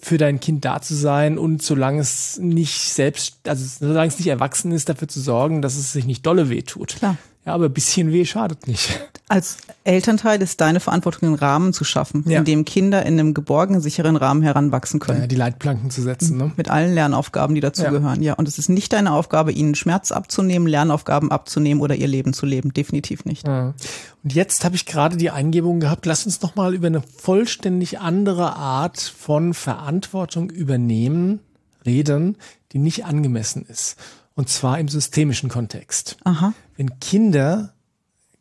für 0.05 0.19
dein 0.19 0.39
Kind 0.39 0.65
da 0.65 0.81
zu 0.81 0.93
sein 0.93 1.39
und 1.39 1.63
solange 1.63 1.99
es 1.99 2.37
nicht 2.37 2.93
selbst, 2.93 3.47
also 3.47 3.65
solange 3.79 4.07
es 4.07 4.19
nicht 4.19 4.27
erwachsen 4.27 4.71
ist, 4.71 4.87
dafür 4.87 5.07
zu 5.07 5.19
sorgen, 5.19 5.63
dass 5.63 5.77
es 5.77 5.93
sich 5.93 6.05
nicht 6.05 6.25
dolle 6.25 6.49
wehtut. 6.49 6.97
Klar. 6.97 7.17
Ja, 7.45 7.53
aber 7.53 7.65
ein 7.65 7.73
bisschen 7.73 8.11
weh 8.11 8.25
schadet 8.25 8.67
nicht. 8.67 8.99
Als 9.27 9.57
Elternteil 9.83 10.41
ist 10.41 10.61
deine 10.61 10.79
Verantwortung, 10.79 11.29
einen 11.29 11.35
Rahmen 11.35 11.73
zu 11.73 11.83
schaffen, 11.83 12.23
ja. 12.27 12.39
in 12.39 12.45
dem 12.45 12.65
Kinder 12.65 13.05
in 13.05 13.19
einem 13.19 13.35
geborgenen, 13.35 13.81
sicheren 13.81 14.15
Rahmen 14.15 14.41
heranwachsen 14.41 14.99
können. 14.99 15.21
Ja, 15.21 15.27
die 15.27 15.35
Leitplanken 15.35 15.91
zu 15.91 16.01
setzen. 16.01 16.37
Ne? 16.37 16.51
Mit 16.57 16.69
allen 16.69 16.93
Lernaufgaben, 16.93 17.53
die 17.53 17.61
dazugehören. 17.61 18.21
Ja. 18.21 18.31
ja, 18.31 18.33
und 18.33 18.47
es 18.47 18.57
ist 18.57 18.69
nicht 18.69 18.93
deine 18.93 19.11
Aufgabe, 19.13 19.51
ihnen 19.51 19.75
Schmerz 19.75 20.11
abzunehmen, 20.11 20.67
Lernaufgaben 20.67 21.31
abzunehmen 21.31 21.81
oder 21.81 21.95
ihr 21.95 22.07
Leben 22.07 22.33
zu 22.33 22.47
leben. 22.47 22.73
Definitiv 22.73 23.25
nicht. 23.25 23.47
Ja. 23.47 23.75
Und 24.23 24.33
jetzt 24.33 24.65
habe 24.65 24.75
ich 24.75 24.87
gerade 24.87 25.17
die 25.17 25.29
Eingebung 25.29 25.79
gehabt, 25.79 26.07
lass 26.07 26.25
uns 26.25 26.41
noch 26.41 26.55
mal 26.55 26.73
über 26.73 26.87
eine 26.87 27.01
vollständig 27.01 27.99
andere 27.99 28.55
Art 28.55 28.99
von 28.99 29.53
Verantwortung 29.53 30.49
übernehmen, 30.49 31.39
reden, 31.85 32.37
die 32.71 32.79
nicht 32.79 33.05
angemessen 33.05 33.65
ist. 33.67 33.97
Und 34.35 34.49
zwar 34.49 34.79
im 34.79 34.89
systemischen 34.89 35.49
Kontext. 35.49 36.17
Aha. 36.25 36.53
Wenn 36.77 36.99
Kinder 36.99 37.73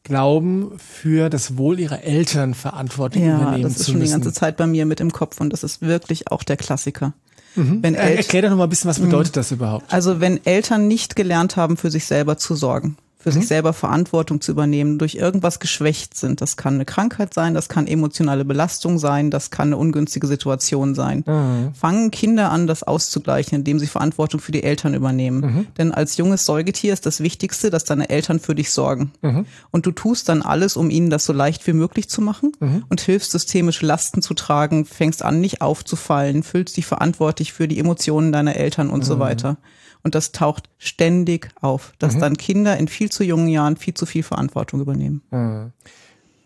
glauben, 0.05 0.73
für 0.79 1.31
das 1.31 1.57
Wohl 1.57 1.81
ihrer 1.81 2.03
Eltern 2.03 2.55
Verantwortung 2.55 3.25
ja, 3.25 3.37
übernehmen 3.37 3.55
zu 3.55 3.63
müssen. 3.63 3.73
Das 3.73 3.81
ist 3.81 3.91
schon 3.91 4.01
die 4.01 4.11
ganze 4.11 4.33
Zeit 4.33 4.57
bei 4.57 4.67
mir 4.67 4.87
mit 4.87 5.01
im 5.01 5.13
Kopf 5.13 5.41
und 5.41 5.51
das 5.51 5.65
ist 5.65 5.81
wirklich 5.81 6.31
auch 6.31 6.43
der 6.43 6.57
Klassiker. 6.57 7.15
Mhm. 7.57 7.83
Wenn 7.83 7.95
äh, 7.95 8.17
Erklär 8.17 8.43
doch 8.43 8.51
noch 8.51 8.57
mal 8.59 8.65
ein 8.65 8.71
bisschen, 8.71 8.91
was 8.91 8.99
bedeutet 8.99 9.37
das 9.37 9.51
überhaupt? 9.51 9.93
Also 9.93 10.21
wenn 10.21 10.45
Eltern 10.45 10.89
nicht 10.89 11.17
gelernt 11.17 11.57
haben, 11.57 11.77
für 11.77 11.91
sich 11.91 12.05
selber 12.05 12.37
zu 12.37 12.55
sorgen, 12.55 12.97
für 13.25 13.31
mhm. 13.31 13.35
sich 13.37 13.49
selber 13.49 13.73
Verantwortung 13.73 14.43
zu 14.43 14.53
übernehmen, 14.53 14.99
durch 14.99 15.15
irgendwas 15.15 15.59
geschwächt 15.59 16.15
sind. 16.15 16.43
Das 16.43 16.59
kann 16.59 16.75
eine 16.75 16.85
Krankheit 16.85 17.33
sein, 17.33 17.55
das 17.55 17.71
kann 17.71 17.87
emotionale 17.87 18.45
Belastung 18.45 18.99
sein, 18.99 19.31
das 19.31 19.51
kann 19.51 19.69
eine 19.69 19.79
ungünstige 19.79 20.27
Situation 20.27 20.95
sein. 20.95 21.25
Mhm. 21.27 21.75
Fangen 21.75 22.11
Kinder 22.11 22.51
an, 22.51 22.67
das 22.67 22.83
auszugleichen, 22.83 23.57
indem 23.57 23.79
sie 23.79 23.87
Verantwortung 23.87 24.41
für 24.41 24.53
die 24.53 24.63
Eltern 24.63 24.93
übernehmen. 24.93 25.41
Mhm. 25.41 25.67
Denn 25.79 25.93
als 25.93 26.19
junges 26.19 26.45
Säugetier 26.45 26.93
ist 26.93 27.07
das 27.07 27.21
Wichtigste, 27.21 27.71
dass 27.71 27.85
deine 27.85 28.11
Eltern 28.11 28.41
für 28.41 28.55
dich 28.55 28.71
sorgen. 28.73 29.13
Mhm. 29.23 29.47
Und 29.71 29.87
du 29.87 29.93
tust 29.93 30.29
dann 30.29 30.43
alles, 30.43 30.77
um 30.77 30.91
ihnen 30.91 31.09
das 31.09 31.25
so 31.25 31.33
leicht 31.33 31.67
wie 31.67 31.73
möglich 31.73 32.11
zu 32.11 32.21
machen 32.21 32.53
mhm. 32.61 32.85
und 32.91 33.01
hilfst 33.01 33.31
systemische 33.31 33.87
Lasten 33.87 34.21
zu 34.21 34.35
tragen, 34.35 34.85
fängst 34.85 35.23
an, 35.23 35.41
nicht 35.41 35.63
aufzufallen, 35.63 36.43
fühlst 36.43 36.77
dich 36.77 36.85
verantwortlich 36.85 37.55
für 37.55 37.69
die 37.69 37.79
Emotionen 37.79 38.33
deiner 38.33 38.57
Eltern 38.57 38.91
und 38.91 39.03
so 39.03 39.17
mhm. 39.17 39.21
weiter. 39.21 39.57
Und 40.05 40.15
das 40.15 40.33
taucht 40.33 40.69
ständig 40.79 41.49
auf, 41.61 41.95
dass 41.99 42.15
mhm. 42.15 42.21
dann 42.21 42.37
Kinder 42.37 42.77
in 42.77 42.89
viel 42.89 43.11
zu 43.11 43.25
jungen 43.25 43.49
Jahren 43.49 43.77
viel 43.77 43.95
zu 43.95 44.05
viel 44.05 44.23
Verantwortung 44.23 44.81
übernehmen. 44.81 45.23
Mhm. 45.31 45.73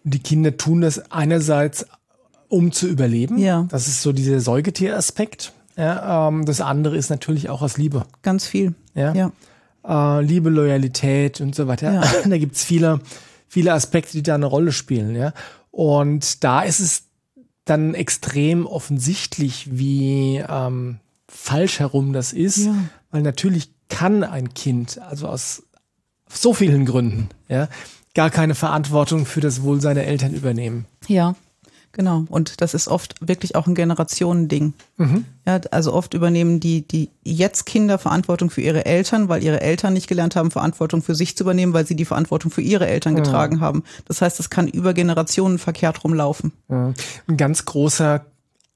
Die 0.05 0.21
Kinder 0.21 0.57
tun 0.57 0.81
das 0.81 1.11
einerseits, 1.11 1.85
um 2.49 2.73
zu 2.73 2.87
überleben. 2.87 3.37
Ja. 3.37 3.67
Das 3.69 3.88
ist 3.88 4.00
so 4.00 4.12
dieser 4.12 4.41
Säugetieraspekt. 4.41 5.53
Ja, 5.77 6.29
ähm, 6.29 6.45
das 6.45 6.61
andere 6.61 6.97
ist 6.97 7.11
natürlich 7.11 7.50
auch 7.50 7.61
aus 7.61 7.77
Liebe. 7.77 8.07
Ganz 8.23 8.47
viel. 8.47 8.75
Ja. 8.95 9.12
ja. 9.12 9.33
Äh, 9.85 10.23
Liebe, 10.23 10.50
Loyalität 10.50 11.41
und 11.41 11.55
so 11.55 11.67
weiter. 11.67 11.95
Ja. 11.95 12.03
Da 12.29 12.38
gibt's 12.38 12.65
viele, 12.65 13.00
viele 13.49 13.73
Aspekte, 13.73 14.12
die 14.12 14.23
da 14.23 14.37
eine 14.37 14.47
Rolle 14.47 14.71
spielen. 14.71 15.17
Ja. 15.17 15.33
Und 15.73 16.45
da 16.45 16.62
ist 16.62 16.81
es 16.81 17.03
dann 17.65 17.95
extrem 17.95 18.67
offensichtlich, 18.67 19.69
wie 19.79 20.43
ähm, 20.49 20.99
falsch 21.29 21.81
herum 21.81 22.12
das 22.12 22.33
ist, 22.33 22.67
ja. 22.67 22.75
Weil 23.11 23.23
natürlich 23.23 23.71
kann 23.88 24.25
ein 24.25 24.55
Kind, 24.55 25.00
also 25.00 25.29
aus 25.29 25.62
so 26.29 26.53
vielen 26.53 26.85
Gründen, 26.85 27.29
ja, 27.49 27.69
gar 28.15 28.31
keine 28.31 28.55
Verantwortung 28.55 29.27
für 29.27 29.41
das 29.41 29.62
Wohl 29.62 29.81
seiner 29.81 30.03
Eltern 30.03 30.35
übernehmen. 30.35 30.87
Ja, 31.07 31.35
genau. 31.93 32.25
Und 32.29 32.61
das 32.61 32.75
ist 32.75 32.88
oft 32.88 33.15
wirklich 33.27 33.55
auch 33.55 33.67
ein 33.67 33.75
Generationending. 33.75 34.75
Mhm. 34.97 35.25
Ja, 35.47 35.61
also 35.71 35.95
oft 35.95 36.15
übernehmen 36.15 36.61
die, 36.61 36.87
die 36.87 37.11
jetzt 37.23 37.65
Kinder 37.65 37.99
Verantwortung 37.99 38.50
für 38.50 38.61
ihre 38.61 38.85
Eltern, 38.85 39.29
weil 39.29 39.43
ihre 39.43 39.61
Eltern 39.61 39.95
nicht 39.95 40.09
gelernt 40.09 40.37
haben, 40.37 40.50
Verantwortung 40.50 41.03
für 41.03 41.15
sich 41.15 41.37
zu 41.37 41.45
übernehmen, 41.45 41.73
weil 41.73 41.87
sie 41.87 41.97
die 41.97 42.05
Verantwortung 42.05 42.50
für 42.50 42.62
ihre 42.62 42.87
Eltern 42.87 43.12
mhm. 43.12 43.19
getragen 43.19 43.61
haben. 43.61 43.85
Das 44.07 44.21
heißt, 44.21 44.41
es 44.41 44.50
kann 44.50 44.69
über 44.69 44.95
Generationen 44.95 45.59
verkehrt 45.59 46.05
rumlaufen. 46.05 46.53
Mhm. 46.69 46.95
Ein 47.29 47.37
ganz 47.37 47.65
großer 47.65 48.25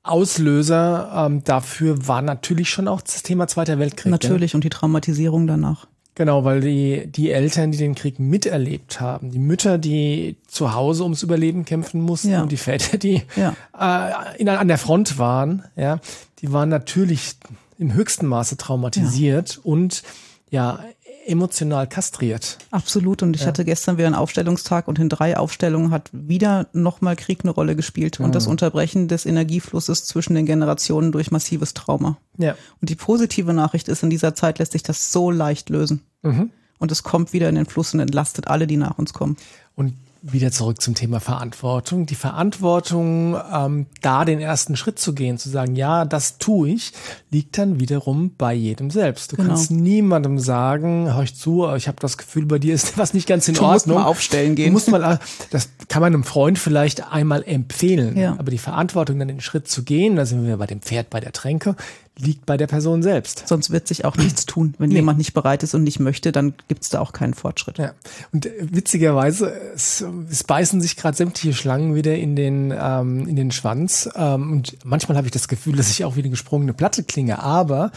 Auslöser 0.02 1.26
ähm, 1.26 1.44
dafür 1.44 2.06
war 2.09 2.23
natürlich 2.23 2.71
schon 2.71 2.88
auch 2.88 3.00
das 3.00 3.23
Thema 3.23 3.47
Zweiter 3.47 3.78
Weltkrieg. 3.78 4.11
Natürlich 4.11 4.52
ja? 4.52 4.56
und 4.56 4.64
die 4.64 4.71
Traumatisierung 4.71 5.47
danach. 5.47 5.87
Genau, 6.14 6.44
weil 6.44 6.61
die, 6.61 7.06
die 7.06 7.30
Eltern, 7.30 7.73
die 7.73 7.78
den 7.78 7.94
Krieg 7.94 8.18
miterlebt 8.18 9.00
haben, 9.00 9.30
die 9.30 9.38
Mütter, 9.38 9.78
die 9.78 10.37
zu 10.47 10.75
Hause 10.75 11.04
ums 11.04 11.23
Überleben 11.23 11.64
kämpfen 11.64 12.02
mussten 12.02 12.30
ja. 12.30 12.42
und 12.42 12.52
die 12.52 12.59
Väter, 12.59 12.99
die 12.99 13.23
ja. 13.35 13.54
äh, 13.78 14.38
in, 14.38 14.49
an 14.49 14.68
der 14.68 14.76
Front 14.76 15.18
waren, 15.18 15.64
ja, 15.75 16.00
die 16.40 16.52
waren 16.52 16.68
natürlich 16.68 17.37
im 17.78 17.94
höchsten 17.94 18.26
Maße 18.26 18.59
traumatisiert 18.59 19.59
und 19.62 20.02
ja, 20.50 20.80
emotional 21.26 21.87
kastriert. 21.87 22.59
Absolut. 22.71 23.23
Und 23.23 23.35
ich 23.35 23.43
ja. 23.43 23.49
hatte 23.49 23.64
gestern 23.64 23.97
wieder 23.97 24.07
einen 24.07 24.14
Aufstellungstag 24.14 24.88
und 24.88 24.99
in 24.99 25.09
drei 25.09 25.37
Aufstellungen 25.37 25.91
hat 25.91 26.11
wieder 26.12 26.67
nochmal 26.73 27.17
Krieg 27.17 27.41
eine 27.43 27.50
Rolle 27.50 27.76
gespielt 27.76 28.19
mhm. 28.19 28.26
und 28.26 28.35
das 28.35 28.47
Unterbrechen 28.47 29.09
des 29.09 29.26
Energieflusses 29.26 30.05
zwischen 30.05 30.35
den 30.35 30.47
Generationen 30.47 31.12
durch 31.12 31.31
massives 31.31 31.75
Trauma. 31.75 32.19
Ja. 32.38 32.57
Und 32.81 32.91
die 32.91 32.95
positive 32.95 33.52
Nachricht 33.52 33.88
ist, 33.88 34.02
in 34.02 34.11
dieser 34.11 34.35
Zeit 34.35 34.59
lässt 34.59 34.73
sich 34.73 34.83
das 34.83 35.12
so 35.12 35.31
leicht 35.31 35.71
lösen. 35.71 36.02
Mhm. 36.23 36.50
Und 36.79 36.91
es 36.91 37.02
kommt 37.02 37.33
wieder 37.33 37.49
in 37.49 37.55
den 37.55 37.67
Fluss 37.67 37.95
und 37.95 38.00
entlastet 38.00 38.49
alle, 38.49 38.67
die 38.67 38.76
nach 38.76 38.99
uns 38.99 39.12
kommen. 39.12 39.37
Und 39.76 39.95
wieder 40.23 40.52
zurück 40.52 40.81
zum 40.81 40.95
Thema 40.95 41.19
Verantwortung. 41.19 42.07
Die 42.07 42.14
Verantwortung, 42.14 43.37
ähm, 43.52 43.87
da 44.03 44.25
den 44.25 44.38
ersten 44.38 44.77
Schritt 44.77 44.99
zu 44.99 45.14
gehen, 45.14 45.37
zu 45.37 45.49
sagen, 45.49 45.75
ja, 45.75 46.05
das 46.05 46.38
tue 46.38 46.70
ich, 46.70 46.92
liegt 47.31 47.59
dann 47.59 47.81
wiederum 47.81 48.35
bei 48.38 48.55
jedem 48.55 48.90
selbst. 48.90 49.33
Du 49.33 49.37
genau. 49.37 49.49
kannst 49.49 49.73
niemandem 49.73 50.38
sagen, 50.38 51.12
hör 51.12 51.25
ich 51.25 51.35
zu, 51.35 51.68
ich 51.75 51.88
habe 51.88 51.96
das 52.01 52.18
Gefühl, 52.18 52.46
bei 52.46 52.61
dir 52.61 52.73
ist 52.73 52.96
was 52.99 53.14
nicht 53.14 53.27
ganz 53.27 53.49
in 53.49 53.55
du 53.55 53.62
Ordnung. 53.62 53.96
Musst 53.96 54.05
mal 54.05 54.11
aufstellen 54.11 54.55
gehen. 54.55 54.66
Du 54.66 54.73
musst 54.73 54.90
mal, 54.90 55.18
das 55.51 55.68
kann 55.88 56.01
man 56.01 56.14
einem 56.14 56.25
Freund 56.25 56.59
vielleicht 56.59 57.12
einmal 57.12 57.42
empfehlen. 57.42 58.16
Ja. 58.16 58.37
Aber 58.38 58.51
die 58.53 58.59
Verantwortung, 58.59 59.18
dann 59.18 59.29
den 59.29 59.40
Schritt 59.40 59.66
zu 59.66 59.83
gehen, 59.83 60.14
da 60.14 60.25
sind 60.25 60.46
wir 60.46 60.57
bei 60.57 60.66
dem 60.66 60.81
Pferd 60.81 61.11
bei 61.11 61.18
der 61.18 61.33
Tränke, 61.33 61.75
liegt 62.18 62.44
bei 62.44 62.57
der 62.57 62.66
Person 62.66 63.03
selbst. 63.03 63.48
Sonst 63.48 63.70
wird 63.70 63.88
sich 63.88 64.05
auch 64.05 64.16
nichts 64.16 64.44
tun. 64.46 64.75
Wenn 64.79 64.90
nee. 64.90 64.96
jemand 64.96 65.18
nicht 65.18 65.33
bereit 65.33 65.62
ist 65.62 65.75
und 65.75 65.83
nicht 65.83 65.98
möchte, 65.98 66.31
dann 66.31 66.55
gibt 66.68 66.83
es 66.83 66.90
da 66.90 67.01
auch 67.01 67.12
keinen 67.12 67.35
Fortschritt. 67.35 67.79
Ja. 67.79 67.92
Und 68.33 68.46
äh, 68.46 68.53
witzigerweise, 68.61 69.53
es, 69.75 70.05
es 70.31 70.44
beißen 70.44 70.81
sich 70.81 70.96
gerade 70.96 71.16
sämtliche 71.16 71.55
Schlangen 71.55 71.94
wieder 71.94 72.14
in 72.16 72.37
den, 72.37 72.72
ähm, 72.79 73.27
in 73.27 73.37
den 73.37 73.51
Schwanz. 73.51 74.11
Ähm, 74.14 74.53
und 74.53 74.77
manchmal 74.85 75.16
habe 75.16 75.27
ich 75.27 75.33
das 75.33 75.48
Gefühl, 75.48 75.77
dass 75.77 75.90
ich 75.90 76.05
auch 76.05 76.16
wie 76.16 76.20
eine 76.20 76.31
gesprungene 76.31 76.75
Platte 76.75 77.03
klinge. 77.03 77.42
Aber 77.42 77.92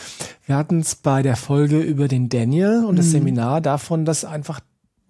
wir 0.46 0.56
hatten 0.56 0.80
es 0.80 0.96
bei 0.96 1.22
der 1.22 1.36
Folge 1.36 1.80
über 1.80 2.08
den 2.08 2.30
Daniel 2.30 2.86
und 2.86 2.98
das 2.98 3.08
mhm. 3.08 3.12
Seminar 3.12 3.60
davon, 3.60 4.06
dass 4.06 4.24
einfach 4.24 4.62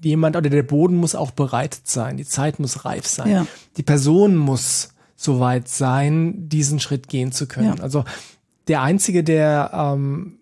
jemand 0.02 0.36
oder 0.36 0.50
der 0.50 0.64
Boden 0.64 0.98
muss 0.98 1.16
auch 1.16 1.32
bereitet 1.32 1.88
sein. 1.88 2.18
Die 2.18 2.26
Zeit 2.26 2.60
muss 2.60 2.86
reif 2.86 3.06
sein. 3.06 3.30
Ja. 3.30 3.48
Die 3.78 3.84
Person 3.84 4.36
muss 4.36 4.90
soweit 5.16 5.68
sein, 5.68 6.50
diesen 6.50 6.80
Schritt 6.80 7.08
gehen 7.08 7.32
zu 7.32 7.48
können. 7.48 7.78
Ja. 7.78 7.84
Also 7.84 8.04
der 8.68 8.82
Einzige, 8.82 9.24
der 9.24 9.72
ähm, 9.74 10.40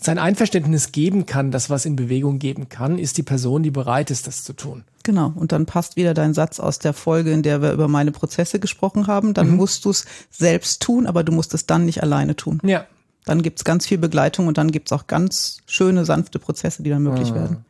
sein 0.00 0.18
Einverständnis 0.18 0.92
geben 0.92 1.26
kann, 1.26 1.50
das 1.50 1.70
was 1.70 1.84
in 1.84 1.96
Bewegung 1.96 2.38
geben 2.38 2.68
kann, 2.68 2.98
ist 2.98 3.18
die 3.18 3.22
Person, 3.22 3.62
die 3.62 3.70
bereit 3.70 4.10
ist, 4.10 4.26
das 4.26 4.44
zu 4.44 4.52
tun. 4.52 4.84
Genau. 5.02 5.32
Und 5.34 5.52
dann 5.52 5.66
passt 5.66 5.96
wieder 5.96 6.14
dein 6.14 6.34
Satz 6.34 6.60
aus 6.60 6.78
der 6.78 6.92
Folge, 6.92 7.32
in 7.32 7.42
der 7.42 7.62
wir 7.62 7.72
über 7.72 7.88
meine 7.88 8.12
Prozesse 8.12 8.60
gesprochen 8.60 9.06
haben. 9.06 9.34
Dann 9.34 9.50
mhm. 9.50 9.56
musst 9.56 9.84
du 9.84 9.90
es 9.90 10.04
selbst 10.30 10.82
tun, 10.82 11.06
aber 11.06 11.24
du 11.24 11.32
musst 11.32 11.54
es 11.54 11.66
dann 11.66 11.84
nicht 11.84 12.02
alleine 12.02 12.36
tun. 12.36 12.60
Ja. 12.62 12.86
Dann 13.24 13.42
gibt's 13.42 13.64
ganz 13.64 13.86
viel 13.86 13.98
Begleitung 13.98 14.46
und 14.46 14.58
dann 14.58 14.70
gibt's 14.70 14.92
auch 14.92 15.06
ganz 15.06 15.58
schöne, 15.66 16.04
sanfte 16.04 16.38
Prozesse, 16.38 16.82
die 16.82 16.90
dann 16.90 17.02
möglich 17.02 17.30
mhm. 17.30 17.36
werden. 17.36 17.64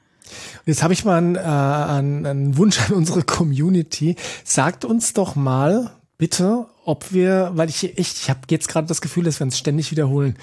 Jetzt 0.66 0.82
habe 0.82 0.92
ich 0.92 1.04
mal 1.04 1.16
einen, 1.16 1.36
äh, 1.36 1.38
einen, 1.38 2.26
einen 2.26 2.56
Wunsch 2.56 2.78
an 2.88 2.94
unsere 2.94 3.22
Community. 3.22 4.16
Sagt 4.44 4.84
uns 4.84 5.14
doch 5.14 5.34
mal 5.34 5.92
bitte, 6.18 6.66
ob 6.88 7.12
wir, 7.12 7.51
weil 7.53 7.68
ich 7.68 7.98
echt, 7.98 8.18
ich 8.18 8.31
habe 8.31 8.40
jetzt 8.48 8.66
gerade 8.66 8.87
das 8.87 9.03
Gefühl, 9.03 9.24
dass 9.24 9.38
wir 9.40 9.44
uns 9.44 9.59
ständig 9.59 9.90
wiederholen. 9.90 10.37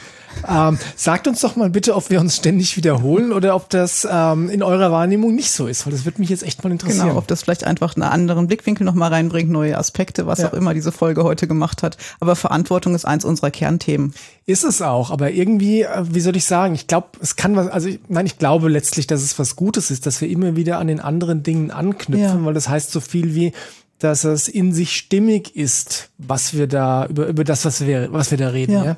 Ähm, 0.47 0.77
sagt 0.95 1.27
uns 1.27 1.41
doch 1.41 1.55
mal 1.55 1.71
bitte, 1.71 1.95
ob 1.95 2.11
wir 2.11 2.19
uns 2.19 2.35
ständig 2.35 2.77
wiederholen 2.77 3.33
oder 3.33 3.55
ob 3.55 3.67
das 3.71 4.07
ähm, 4.09 4.51
in 4.51 4.61
eurer 4.61 4.91
Wahrnehmung 4.91 5.33
nicht 5.33 5.51
so 5.51 5.65
ist, 5.65 5.87
weil 5.87 5.93
das 5.93 6.05
wird 6.05 6.19
mich 6.19 6.29
jetzt 6.29 6.43
echt 6.43 6.63
mal 6.63 6.71
interessieren. 6.71 7.07
Genau, 7.07 7.17
ob 7.17 7.27
das 7.27 7.41
vielleicht 7.41 7.63
einfach 7.63 7.95
einen 7.95 8.03
anderen 8.03 8.45
Blickwinkel 8.45 8.85
nochmal 8.85 9.09
reinbringt, 9.11 9.49
neue 9.49 9.75
Aspekte, 9.75 10.27
was 10.27 10.39
ja. 10.39 10.49
auch 10.49 10.53
immer 10.53 10.75
diese 10.75 10.91
Folge 10.91 11.23
heute 11.23 11.47
gemacht 11.47 11.81
hat. 11.81 11.97
Aber 12.19 12.35
Verantwortung 12.35 12.93
ist 12.93 13.05
eins 13.05 13.25
unserer 13.25 13.49
Kernthemen. 13.49 14.13
Ist 14.45 14.63
es 14.63 14.83
auch, 14.83 15.09
aber 15.09 15.31
irgendwie, 15.31 15.81
äh, 15.81 16.03
wie 16.11 16.21
soll 16.21 16.35
ich 16.35 16.45
sagen, 16.45 16.75
ich 16.75 16.85
glaube, 16.85 17.07
es 17.21 17.35
kann 17.35 17.55
was, 17.55 17.69
also 17.69 17.87
ich, 17.87 18.01
nein, 18.07 18.27
ich 18.27 18.37
glaube 18.37 18.69
letztlich, 18.69 19.07
dass 19.07 19.23
es 19.23 19.39
was 19.39 19.55
Gutes 19.55 19.89
ist, 19.89 20.05
dass 20.05 20.21
wir 20.21 20.29
immer 20.29 20.55
wieder 20.55 20.77
an 20.77 20.85
den 20.85 20.99
anderen 20.99 21.41
Dingen 21.41 21.71
anknüpfen, 21.71 22.39
ja. 22.39 22.45
weil 22.45 22.53
das 22.53 22.69
heißt 22.69 22.91
so 22.91 22.99
viel 22.99 23.33
wie, 23.33 23.51
dass 24.05 24.23
es 24.23 24.47
in 24.47 24.71
sich 24.71 24.95
stimmig 24.95 25.55
ist, 25.55 26.09
was 26.19 26.53
wir 26.53 26.67
da, 26.67 27.07
über, 27.07 27.25
über 27.25 27.43
das, 27.43 27.65
was 27.65 27.85
wir, 27.85 28.13
was 28.13 28.29
wir 28.29 28.37
da 28.37 28.49
reden. 28.49 28.73
Ja. 28.73 28.97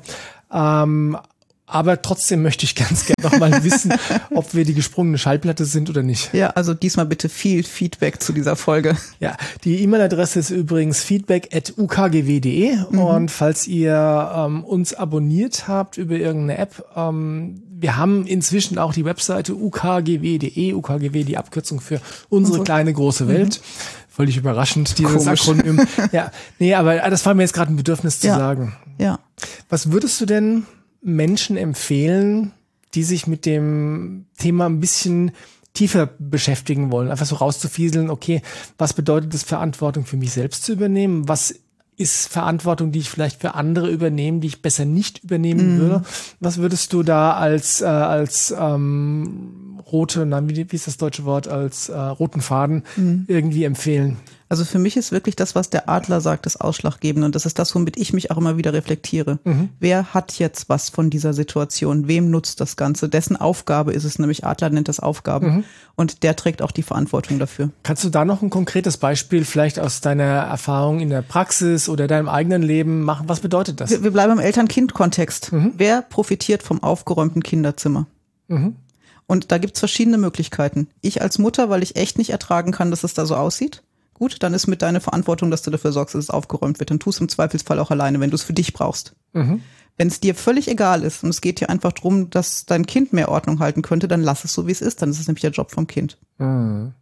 ja? 0.52 0.82
Ähm, 0.82 1.16
aber 1.64 2.02
trotzdem 2.02 2.42
möchte 2.42 2.64
ich 2.64 2.74
ganz 2.74 3.06
gerne 3.06 3.22
noch 3.22 3.38
mal 3.38 3.64
wissen, 3.64 3.92
ob 4.34 4.54
wir 4.54 4.64
die 4.66 4.74
gesprungene 4.74 5.16
Schallplatte 5.16 5.64
sind 5.64 5.88
oder 5.88 6.02
nicht. 6.02 6.32
Ja, 6.34 6.50
also 6.50 6.74
diesmal 6.74 7.06
bitte 7.06 7.30
viel 7.30 7.62
Feedback 7.62 8.22
zu 8.22 8.34
dieser 8.34 8.54
Folge. 8.54 8.96
Ja, 9.18 9.36
die 9.64 9.82
E-Mail-Adresse 9.82 10.40
ist 10.40 10.50
übrigens 10.50 11.02
feedback 11.02 11.48
at 11.54 11.72
ukgw.de 11.78 12.76
mhm. 12.90 12.98
und 12.98 13.30
falls 13.30 13.66
ihr 13.66 14.30
ähm, 14.34 14.62
uns 14.62 14.92
abonniert 14.92 15.68
habt 15.68 15.96
über 15.96 16.16
irgendeine 16.16 16.58
App, 16.58 16.84
ähm, 16.94 17.62
wir 17.80 17.96
haben 17.96 18.26
inzwischen 18.26 18.78
auch 18.78 18.92
die 18.92 19.04
Webseite 19.04 19.54
ukgw.de, 19.54 20.72
ukgw 20.74 21.24
die 21.24 21.36
Abkürzung 21.38 21.80
für 21.80 22.00
unsere 22.28 22.64
kleine 22.64 22.92
große 22.92 23.28
Welt. 23.28 23.60
Mhm 23.60 23.97
völlig 24.18 24.36
überraschend, 24.36 24.98
dieses 24.98 25.24
Komisch. 25.24 25.48
Akronym. 25.48 25.80
ja, 26.12 26.32
nee, 26.58 26.74
aber 26.74 26.96
das 27.08 27.24
war 27.24 27.34
mir 27.34 27.42
jetzt 27.42 27.52
gerade 27.54 27.72
ein 27.72 27.76
Bedürfnis 27.76 28.18
zu 28.18 28.26
ja. 28.26 28.36
sagen. 28.36 28.76
Ja. 28.98 29.20
Was 29.68 29.92
würdest 29.92 30.20
du 30.20 30.26
denn 30.26 30.66
Menschen 31.00 31.56
empfehlen, 31.56 32.50
die 32.94 33.04
sich 33.04 33.28
mit 33.28 33.46
dem 33.46 34.26
Thema 34.36 34.66
ein 34.66 34.80
bisschen 34.80 35.30
tiefer 35.72 36.10
beschäftigen 36.18 36.90
wollen? 36.90 37.12
Einfach 37.12 37.26
so 37.26 37.36
rauszufieseln, 37.36 38.10
okay, 38.10 38.42
was 38.76 38.92
bedeutet 38.92 39.32
es, 39.34 39.44
Verantwortung 39.44 40.04
für 40.04 40.16
mich 40.16 40.32
selbst 40.32 40.64
zu 40.64 40.72
übernehmen? 40.72 41.28
Was 41.28 41.54
ist 41.98 42.28
Verantwortung, 42.28 42.92
die 42.92 43.00
ich 43.00 43.10
vielleicht 43.10 43.40
für 43.40 43.54
andere 43.54 43.90
übernehme, 43.90 44.38
die 44.40 44.46
ich 44.46 44.62
besser 44.62 44.84
nicht 44.84 45.24
übernehmen 45.24 45.76
mm. 45.76 45.80
würde? 45.80 46.02
Was 46.40 46.58
würdest 46.58 46.92
du 46.92 47.02
da 47.02 47.32
als, 47.32 47.80
äh, 47.80 47.86
als 47.86 48.54
ähm, 48.58 49.78
rote, 49.90 50.24
nein, 50.26 50.48
wie, 50.48 50.70
wie 50.70 50.76
ist 50.76 50.86
das 50.86 50.96
deutsche 50.96 51.24
Wort, 51.24 51.48
als 51.48 51.88
äh, 51.88 51.98
roten 51.98 52.40
Faden 52.40 52.84
mhm. 52.96 53.24
irgendwie 53.28 53.64
empfehlen? 53.64 54.18
Also 54.48 54.64
für 54.64 54.78
mich 54.78 54.96
ist 54.96 55.12
wirklich 55.12 55.36
das, 55.36 55.54
was 55.54 55.68
der 55.68 55.88
Adler 55.88 56.20
sagt, 56.20 56.46
das 56.46 56.56
Ausschlaggebende. 56.56 57.26
Und 57.26 57.34
das 57.34 57.44
ist 57.44 57.58
das, 57.58 57.74
womit 57.74 57.98
ich 57.98 58.12
mich 58.12 58.30
auch 58.30 58.38
immer 58.38 58.56
wieder 58.56 58.72
reflektiere. 58.72 59.38
Mhm. 59.44 59.68
Wer 59.78 60.14
hat 60.14 60.38
jetzt 60.38 60.68
was 60.68 60.88
von 60.88 61.10
dieser 61.10 61.34
Situation? 61.34 62.08
Wem 62.08 62.30
nutzt 62.30 62.60
das 62.60 62.76
Ganze? 62.76 63.08
Dessen 63.08 63.36
Aufgabe 63.36 63.92
ist 63.92 64.04
es 64.04 64.18
nämlich, 64.18 64.44
Adler 64.44 64.70
nennt 64.70 64.88
das 64.88 65.00
Aufgaben. 65.00 65.46
Mhm. 65.48 65.64
Und 65.96 66.22
der 66.22 66.34
trägt 66.34 66.62
auch 66.62 66.70
die 66.70 66.82
Verantwortung 66.82 67.38
dafür. 67.38 67.70
Kannst 67.82 68.04
du 68.04 68.08
da 68.08 68.24
noch 68.24 68.40
ein 68.40 68.50
konkretes 68.50 68.96
Beispiel 68.96 69.44
vielleicht 69.44 69.78
aus 69.78 70.00
deiner 70.00 70.24
Erfahrung 70.24 71.00
in 71.00 71.10
der 71.10 71.22
Praxis 71.22 71.88
oder 71.88 72.06
deinem 72.06 72.28
eigenen 72.28 72.62
Leben 72.62 73.02
machen? 73.02 73.28
Was 73.28 73.40
bedeutet 73.40 73.80
das? 73.80 73.90
Wir, 73.90 74.02
wir 74.02 74.10
bleiben 74.12 74.32
im 74.32 74.38
Eltern-Kind-Kontext. 74.38 75.52
Mhm. 75.52 75.72
Wer 75.76 76.02
profitiert 76.02 76.62
vom 76.62 76.82
aufgeräumten 76.82 77.42
Kinderzimmer? 77.42 78.06
Mhm. 78.46 78.76
Und 79.26 79.52
da 79.52 79.58
gibt's 79.58 79.80
verschiedene 79.80 80.16
Möglichkeiten. 80.16 80.88
Ich 81.02 81.20
als 81.20 81.38
Mutter, 81.38 81.68
weil 81.68 81.82
ich 81.82 81.96
echt 81.96 82.16
nicht 82.16 82.30
ertragen 82.30 82.72
kann, 82.72 82.90
dass 82.90 83.04
es 83.04 83.12
da 83.12 83.26
so 83.26 83.36
aussieht. 83.36 83.82
Gut, 84.18 84.42
dann 84.42 84.52
ist 84.52 84.66
mit 84.66 84.82
deiner 84.82 85.00
Verantwortung, 85.00 85.50
dass 85.50 85.62
du 85.62 85.70
dafür 85.70 85.92
sorgst, 85.92 86.14
dass 86.14 86.24
es 86.24 86.30
aufgeräumt 86.30 86.80
wird. 86.80 86.90
Dann 86.90 86.98
tust 86.98 87.20
du 87.20 87.24
im 87.24 87.28
Zweifelsfall 87.28 87.78
auch 87.78 87.92
alleine, 87.92 88.18
wenn 88.18 88.30
du 88.30 88.34
es 88.34 88.42
für 88.42 88.52
dich 88.52 88.72
brauchst. 88.72 89.14
Mhm. 89.32 89.62
Wenn 89.96 90.08
es 90.08 90.20
dir 90.20 90.34
völlig 90.34 90.68
egal 90.68 91.02
ist 91.02 91.22
und 91.22 91.30
es 91.30 91.40
geht 91.40 91.60
dir 91.60 91.70
einfach 91.70 91.92
darum, 91.92 92.30
dass 92.30 92.66
dein 92.66 92.86
Kind 92.86 93.12
mehr 93.12 93.28
Ordnung 93.30 93.60
halten 93.60 93.82
könnte, 93.82 94.08
dann 94.08 94.22
lass 94.22 94.44
es 94.44 94.52
so, 94.52 94.66
wie 94.66 94.72
es 94.72 94.80
ist. 94.80 95.02
Dann 95.02 95.10
ist 95.10 95.20
es 95.20 95.28
nämlich 95.28 95.42
der 95.42 95.52
Job 95.52 95.70
vom 95.70 95.86
Kind. 95.86 96.18
Mhm. 96.38 96.94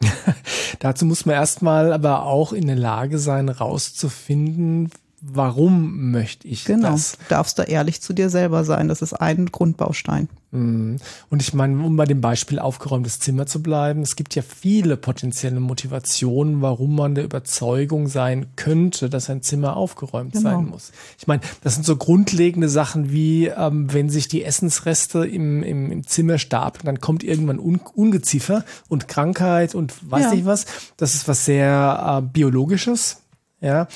Dazu 0.80 1.06
muss 1.06 1.24
man 1.24 1.36
erstmal 1.36 1.92
aber 1.92 2.24
auch 2.24 2.52
in 2.52 2.66
der 2.66 2.76
Lage 2.76 3.18
sein, 3.18 3.48
rauszufinden, 3.48 4.90
warum 5.26 6.10
möchte 6.10 6.46
ich 6.46 6.64
genau. 6.64 6.92
das? 6.92 7.12
Genau, 7.12 7.28
darfst 7.28 7.58
da 7.58 7.64
ehrlich 7.64 8.00
zu 8.02 8.12
dir 8.12 8.28
selber 8.28 8.64
sein. 8.64 8.88
Das 8.88 9.02
ist 9.02 9.14
ein 9.14 9.46
Grundbaustein. 9.46 10.28
Mhm. 10.50 10.98
Und 11.30 11.42
ich 11.42 11.54
meine, 11.54 11.82
um 11.82 11.96
bei 11.96 12.04
dem 12.04 12.20
Beispiel 12.20 12.58
aufgeräumtes 12.58 13.18
Zimmer 13.18 13.46
zu 13.46 13.62
bleiben, 13.62 14.02
es 14.02 14.16
gibt 14.16 14.34
ja 14.34 14.42
viele 14.42 14.96
potenzielle 14.96 15.60
Motivationen, 15.60 16.62
warum 16.62 16.94
man 16.94 17.14
der 17.14 17.24
Überzeugung 17.24 18.06
sein 18.06 18.46
könnte, 18.56 19.08
dass 19.08 19.30
ein 19.30 19.42
Zimmer 19.42 19.76
aufgeräumt 19.76 20.32
genau. 20.32 20.50
sein 20.50 20.66
muss. 20.66 20.92
Ich 21.18 21.26
meine, 21.26 21.42
das 21.62 21.74
sind 21.74 21.84
so 21.84 21.96
grundlegende 21.96 22.68
Sachen 22.68 23.10
wie, 23.10 23.46
ähm, 23.46 23.92
wenn 23.92 24.10
sich 24.10 24.28
die 24.28 24.44
Essensreste 24.44 25.26
im, 25.26 25.62
im, 25.62 25.90
im 25.90 26.06
Zimmer 26.06 26.38
stapeln, 26.38 26.86
dann 26.86 27.00
kommt 27.00 27.24
irgendwann 27.24 27.58
Un 27.58 27.80
Ungeziefer 27.94 28.64
und 28.88 29.08
Krankheit 29.08 29.74
und 29.74 29.92
weiß 30.10 30.24
ja. 30.24 30.34
nicht 30.34 30.46
was. 30.46 30.66
Das 30.96 31.14
ist 31.14 31.26
was 31.26 31.44
sehr 31.44 32.20
äh, 32.22 32.26
biologisches. 32.32 33.18
Ja, 33.60 33.88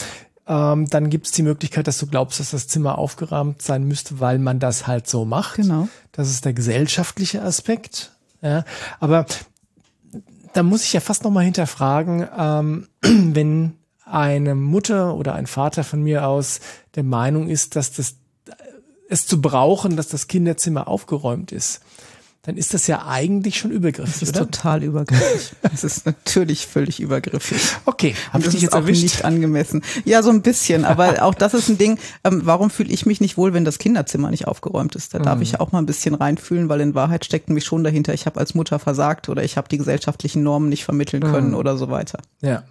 ähm, 0.49 0.89
dann 0.89 1.11
gibt 1.11 1.27
es 1.27 1.33
die 1.33 1.43
Möglichkeit, 1.43 1.87
dass 1.87 1.99
du 1.99 2.07
glaubst, 2.07 2.41
dass 2.41 2.51
das 2.51 2.69
Zimmer 2.69 2.99
aufgeräumt 2.99 3.61
sein 3.61 3.85
müsste, 3.85 4.19
weil 4.19 4.39
man 4.39 4.59
das 4.59 4.87
halt 4.87 5.07
so 5.07 5.25
macht. 5.25 5.57
Genau. 5.57 5.89
Das 6.11 6.31
ist 6.31 6.47
der 6.47 6.55
gesellschaftliche 6.55 7.43
Aspekt. 7.43 8.13
Ja. 8.41 8.65
Aber 8.99 9.27
da 10.55 10.63
muss 10.63 10.85
ich 10.85 10.93
ja 10.95 11.01
fast 11.01 11.25
noch 11.25 11.31
mal 11.31 11.45
hinterfragen, 11.45 12.27
ähm, 12.37 12.89
wenn 13.03 13.75
eine 14.07 14.55
Mutter 14.55 15.15
oder 15.15 15.35
ein 15.35 15.47
Vater 15.47 15.85
von 15.85 16.03
mir 16.03 16.27
aus 16.27 16.61
der 16.95 17.03
Meinung 17.03 17.49
ist, 17.49 17.77
dass 17.77 17.93
das 17.93 18.17
es 19.11 19.27
zu 19.27 19.41
brauchen, 19.41 19.97
dass 19.97 20.09
das 20.09 20.29
Kinderzimmer 20.29 20.89
aufgeräumt 20.89 21.53
ist 21.53 21.83
dann 22.49 22.57
ist 22.57 22.73
das 22.73 22.87
ja 22.87 23.07
eigentlich 23.07 23.59
schon 23.59 23.71
übergriffig. 23.71 24.21
Das 24.21 24.23
ist 24.23 24.31
oder? 24.31 24.51
total 24.51 24.83
übergriffig. 24.83 25.53
Das 25.71 25.85
ist 25.85 26.07
natürlich 26.07 26.67
völlig 26.67 26.99
übergriffig. 26.99 27.61
Okay, 27.85 28.15
habe 28.33 28.43
ich 28.45 28.51
dich 28.51 28.63
jetzt 28.63 28.73
auch 28.73 28.79
erwischt? 28.79 29.03
nicht 29.03 29.25
angemessen. 29.25 29.83
Ja, 30.07 30.23
so 30.23 30.31
ein 30.31 30.41
bisschen, 30.41 30.87
aber 30.87 31.23
auch 31.23 31.35
das 31.35 31.53
ist 31.53 31.69
ein 31.69 31.77
Ding. 31.77 31.99
Ähm, 32.25 32.41
warum 32.45 32.71
fühle 32.71 32.89
ich 32.89 33.05
mich 33.05 33.21
nicht 33.21 33.37
wohl, 33.37 33.53
wenn 33.53 33.67
das 33.67 33.79
Kinderzimmer 33.79 34.31
nicht 34.31 34.49
aufgeräumt 34.49 34.95
ist? 34.95 35.13
Da 35.13 35.19
darf 35.19 35.37
mhm. 35.37 35.43
ich 35.43 35.53
ja 35.53 35.61
auch 35.61 35.73
mal 35.73 35.79
ein 35.79 35.85
bisschen 35.85 36.15
reinfühlen, 36.15 36.71
weil 36.71 36.81
in 36.81 36.95
Wahrheit 36.95 37.27
steckt 37.27 37.51
mich 37.51 37.67
schon 37.67 37.85
dahinter, 37.85 38.15
ich 38.15 38.25
habe 38.25 38.41
als 38.41 38.55
Mutter 38.55 38.79
versagt 38.79 39.29
oder 39.29 39.45
ich 39.45 39.59
habe 39.59 39.69
die 39.69 39.77
gesellschaftlichen 39.77 40.43
Normen 40.43 40.71
nicht 40.71 40.85
vermitteln 40.85 41.23
können 41.23 41.51
mhm. 41.51 41.57
oder 41.57 41.77
so 41.77 41.91
weiter. 41.91 42.19
Ja, 42.41 42.63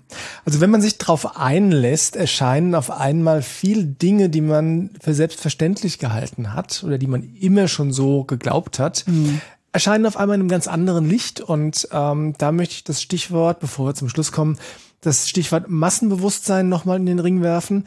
also 0.44 0.60
wenn 0.60 0.72
man 0.72 0.82
sich 0.82 0.98
darauf 0.98 1.38
einlässt, 1.38 2.16
erscheinen 2.16 2.74
auf 2.74 2.90
einmal 2.90 3.44
viele 3.44 3.84
Dinge, 3.84 4.30
die 4.30 4.42
man 4.42 4.90
für 5.00 5.13
selbstverständlich 5.13 6.00
gehalten 6.00 6.56
hat 6.56 6.84
oder 6.84 6.98
die 6.98 7.08
man 7.08 7.22
immer 7.40 7.68
schon 7.68 7.94
so 7.94 8.24
geglaubt 8.24 8.80
hat. 8.80 9.04
Mhm 9.06 9.40
erscheinen 9.78 10.08
auf 10.08 10.18
einmal 10.18 10.36
in 10.36 10.42
einem 10.42 10.50
ganz 10.50 10.68
anderen 10.68 11.08
Licht. 11.08 11.40
Und 11.40 11.88
ähm, 11.92 12.34
da 12.40 12.52
möchte 12.52 12.74
ich 12.74 12.84
das 12.84 13.00
Stichwort, 13.00 13.60
bevor 13.60 13.86
wir 13.86 13.94
zum 13.94 14.10
Schluss 14.10 14.32
kommen, 14.32 14.58
das 15.02 15.30
Stichwort 15.30 15.70
Massenbewusstsein 15.70 16.68
nochmal 16.68 16.98
in 16.98 17.06
den 17.06 17.20
Ring 17.20 17.44
werfen. 17.44 17.84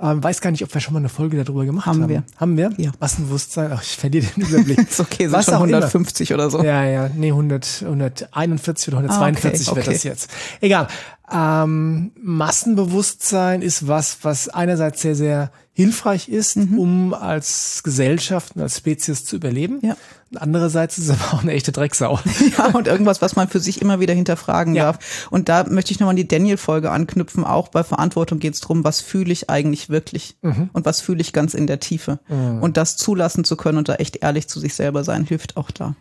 Ähm, 0.00 0.24
weiß 0.24 0.40
gar 0.40 0.50
nicht, 0.50 0.64
ob 0.64 0.72
wir 0.72 0.80
schon 0.80 0.94
mal 0.94 1.00
eine 1.00 1.10
Folge 1.10 1.44
darüber 1.44 1.66
gemacht 1.66 1.84
haben. 1.84 2.02
Haben 2.02 2.08
wir. 2.08 2.24
Haben 2.38 2.56
wir? 2.56 2.72
Ja. 2.78 2.92
Massenbewusstsein, 2.98 3.72
ach, 3.72 3.82
ich 3.82 3.94
verliere 3.96 4.26
den 4.34 4.42
Überblick. 4.42 4.78
ist 4.90 5.00
okay, 5.00 5.24
sind 5.24 5.32
Was 5.32 5.44
schon 5.44 5.54
150 5.54 6.30
immer. 6.30 6.38
oder 6.38 6.50
so. 6.50 6.64
Ja, 6.64 6.84
ja, 6.86 7.10
nee, 7.14 7.28
100, 7.28 7.82
141 7.84 8.88
oder 8.88 8.96
142 8.98 9.68
ah, 9.68 9.70
okay, 9.70 9.76
wird 9.76 9.86
okay. 9.86 9.94
das 9.94 10.02
jetzt. 10.02 10.30
Egal. 10.62 10.88
Ähm, 11.30 12.12
Massenbewusstsein 12.22 13.60
ist 13.60 13.86
was, 13.86 14.18
was 14.22 14.48
einerseits 14.48 15.02
sehr, 15.02 15.14
sehr 15.14 15.52
hilfreich 15.74 16.28
ist, 16.28 16.56
mhm. 16.56 16.78
um 16.78 17.14
als 17.14 17.82
Gesellschaft 17.82 18.54
und 18.54 18.62
als 18.62 18.78
Spezies 18.78 19.24
zu 19.24 19.34
überleben. 19.34 19.80
Ja. 19.82 19.96
Und 20.30 20.38
andererseits 20.38 20.98
ist 20.98 21.08
es 21.08 21.10
aber 21.10 21.34
auch 21.34 21.42
eine 21.42 21.52
echte 21.52 21.72
Drecksau. 21.72 22.20
Ja, 22.56 22.66
und 22.66 22.86
irgendwas, 22.86 23.20
was 23.20 23.34
man 23.34 23.48
für 23.48 23.58
sich 23.58 23.82
immer 23.82 23.98
wieder 23.98 24.14
hinterfragen 24.14 24.76
ja. 24.76 24.84
darf. 24.84 25.28
Und 25.30 25.48
da 25.48 25.64
möchte 25.68 25.90
ich 25.90 25.98
nochmal 25.98 26.12
an 26.12 26.16
die 26.16 26.28
Daniel-Folge 26.28 26.90
anknüpfen. 26.90 27.44
Auch 27.44 27.68
bei 27.68 27.82
Verantwortung 27.82 28.38
geht 28.38 28.54
es 28.54 28.60
darum, 28.60 28.84
was 28.84 29.00
fühle 29.00 29.32
ich 29.32 29.50
eigentlich 29.50 29.90
wirklich 29.90 30.36
mhm. 30.42 30.70
und 30.72 30.86
was 30.86 31.00
fühle 31.00 31.20
ich 31.20 31.32
ganz 31.32 31.54
in 31.54 31.66
der 31.66 31.80
Tiefe. 31.80 32.20
Mhm. 32.28 32.62
Und 32.62 32.76
das 32.76 32.96
zulassen 32.96 33.44
zu 33.44 33.56
können 33.56 33.78
und 33.78 33.88
da 33.88 33.96
echt 33.96 34.22
ehrlich 34.22 34.46
zu 34.48 34.60
sich 34.60 34.74
selber 34.74 35.02
sein, 35.02 35.24
hilft 35.24 35.56
auch 35.56 35.72
da. 35.72 35.96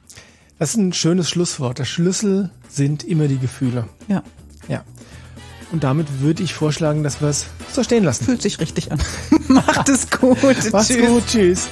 Das 0.59 0.71
ist 0.71 0.77
ein 0.77 0.93
schönes 0.93 1.29
Schlusswort. 1.29 1.79
Der 1.79 1.86
Schlüssel 1.86 2.51
sind 2.69 3.03
immer 3.03 3.27
die 3.27 3.39
Gefühle. 3.39 3.88
Ja. 4.07 4.21
Ja. 4.67 4.83
Und 5.73 5.83
damit 5.83 6.21
würde 6.21 6.43
ich 6.43 6.53
vorschlagen, 6.53 7.01
dass 7.01 7.19
wir 7.19 7.29
es 7.29 7.47
so 7.73 7.83
stehen 7.83 8.03
lassen. 8.03 8.25
Fühlt 8.25 8.43
sich 8.43 8.59
richtig 8.59 8.91
an. 8.91 9.01
Macht 9.47 9.89
es 9.89 10.07
gut. 10.07 10.38
Macht's 10.71 10.95
gut. 10.95 11.23
Tschüss. 11.25 11.67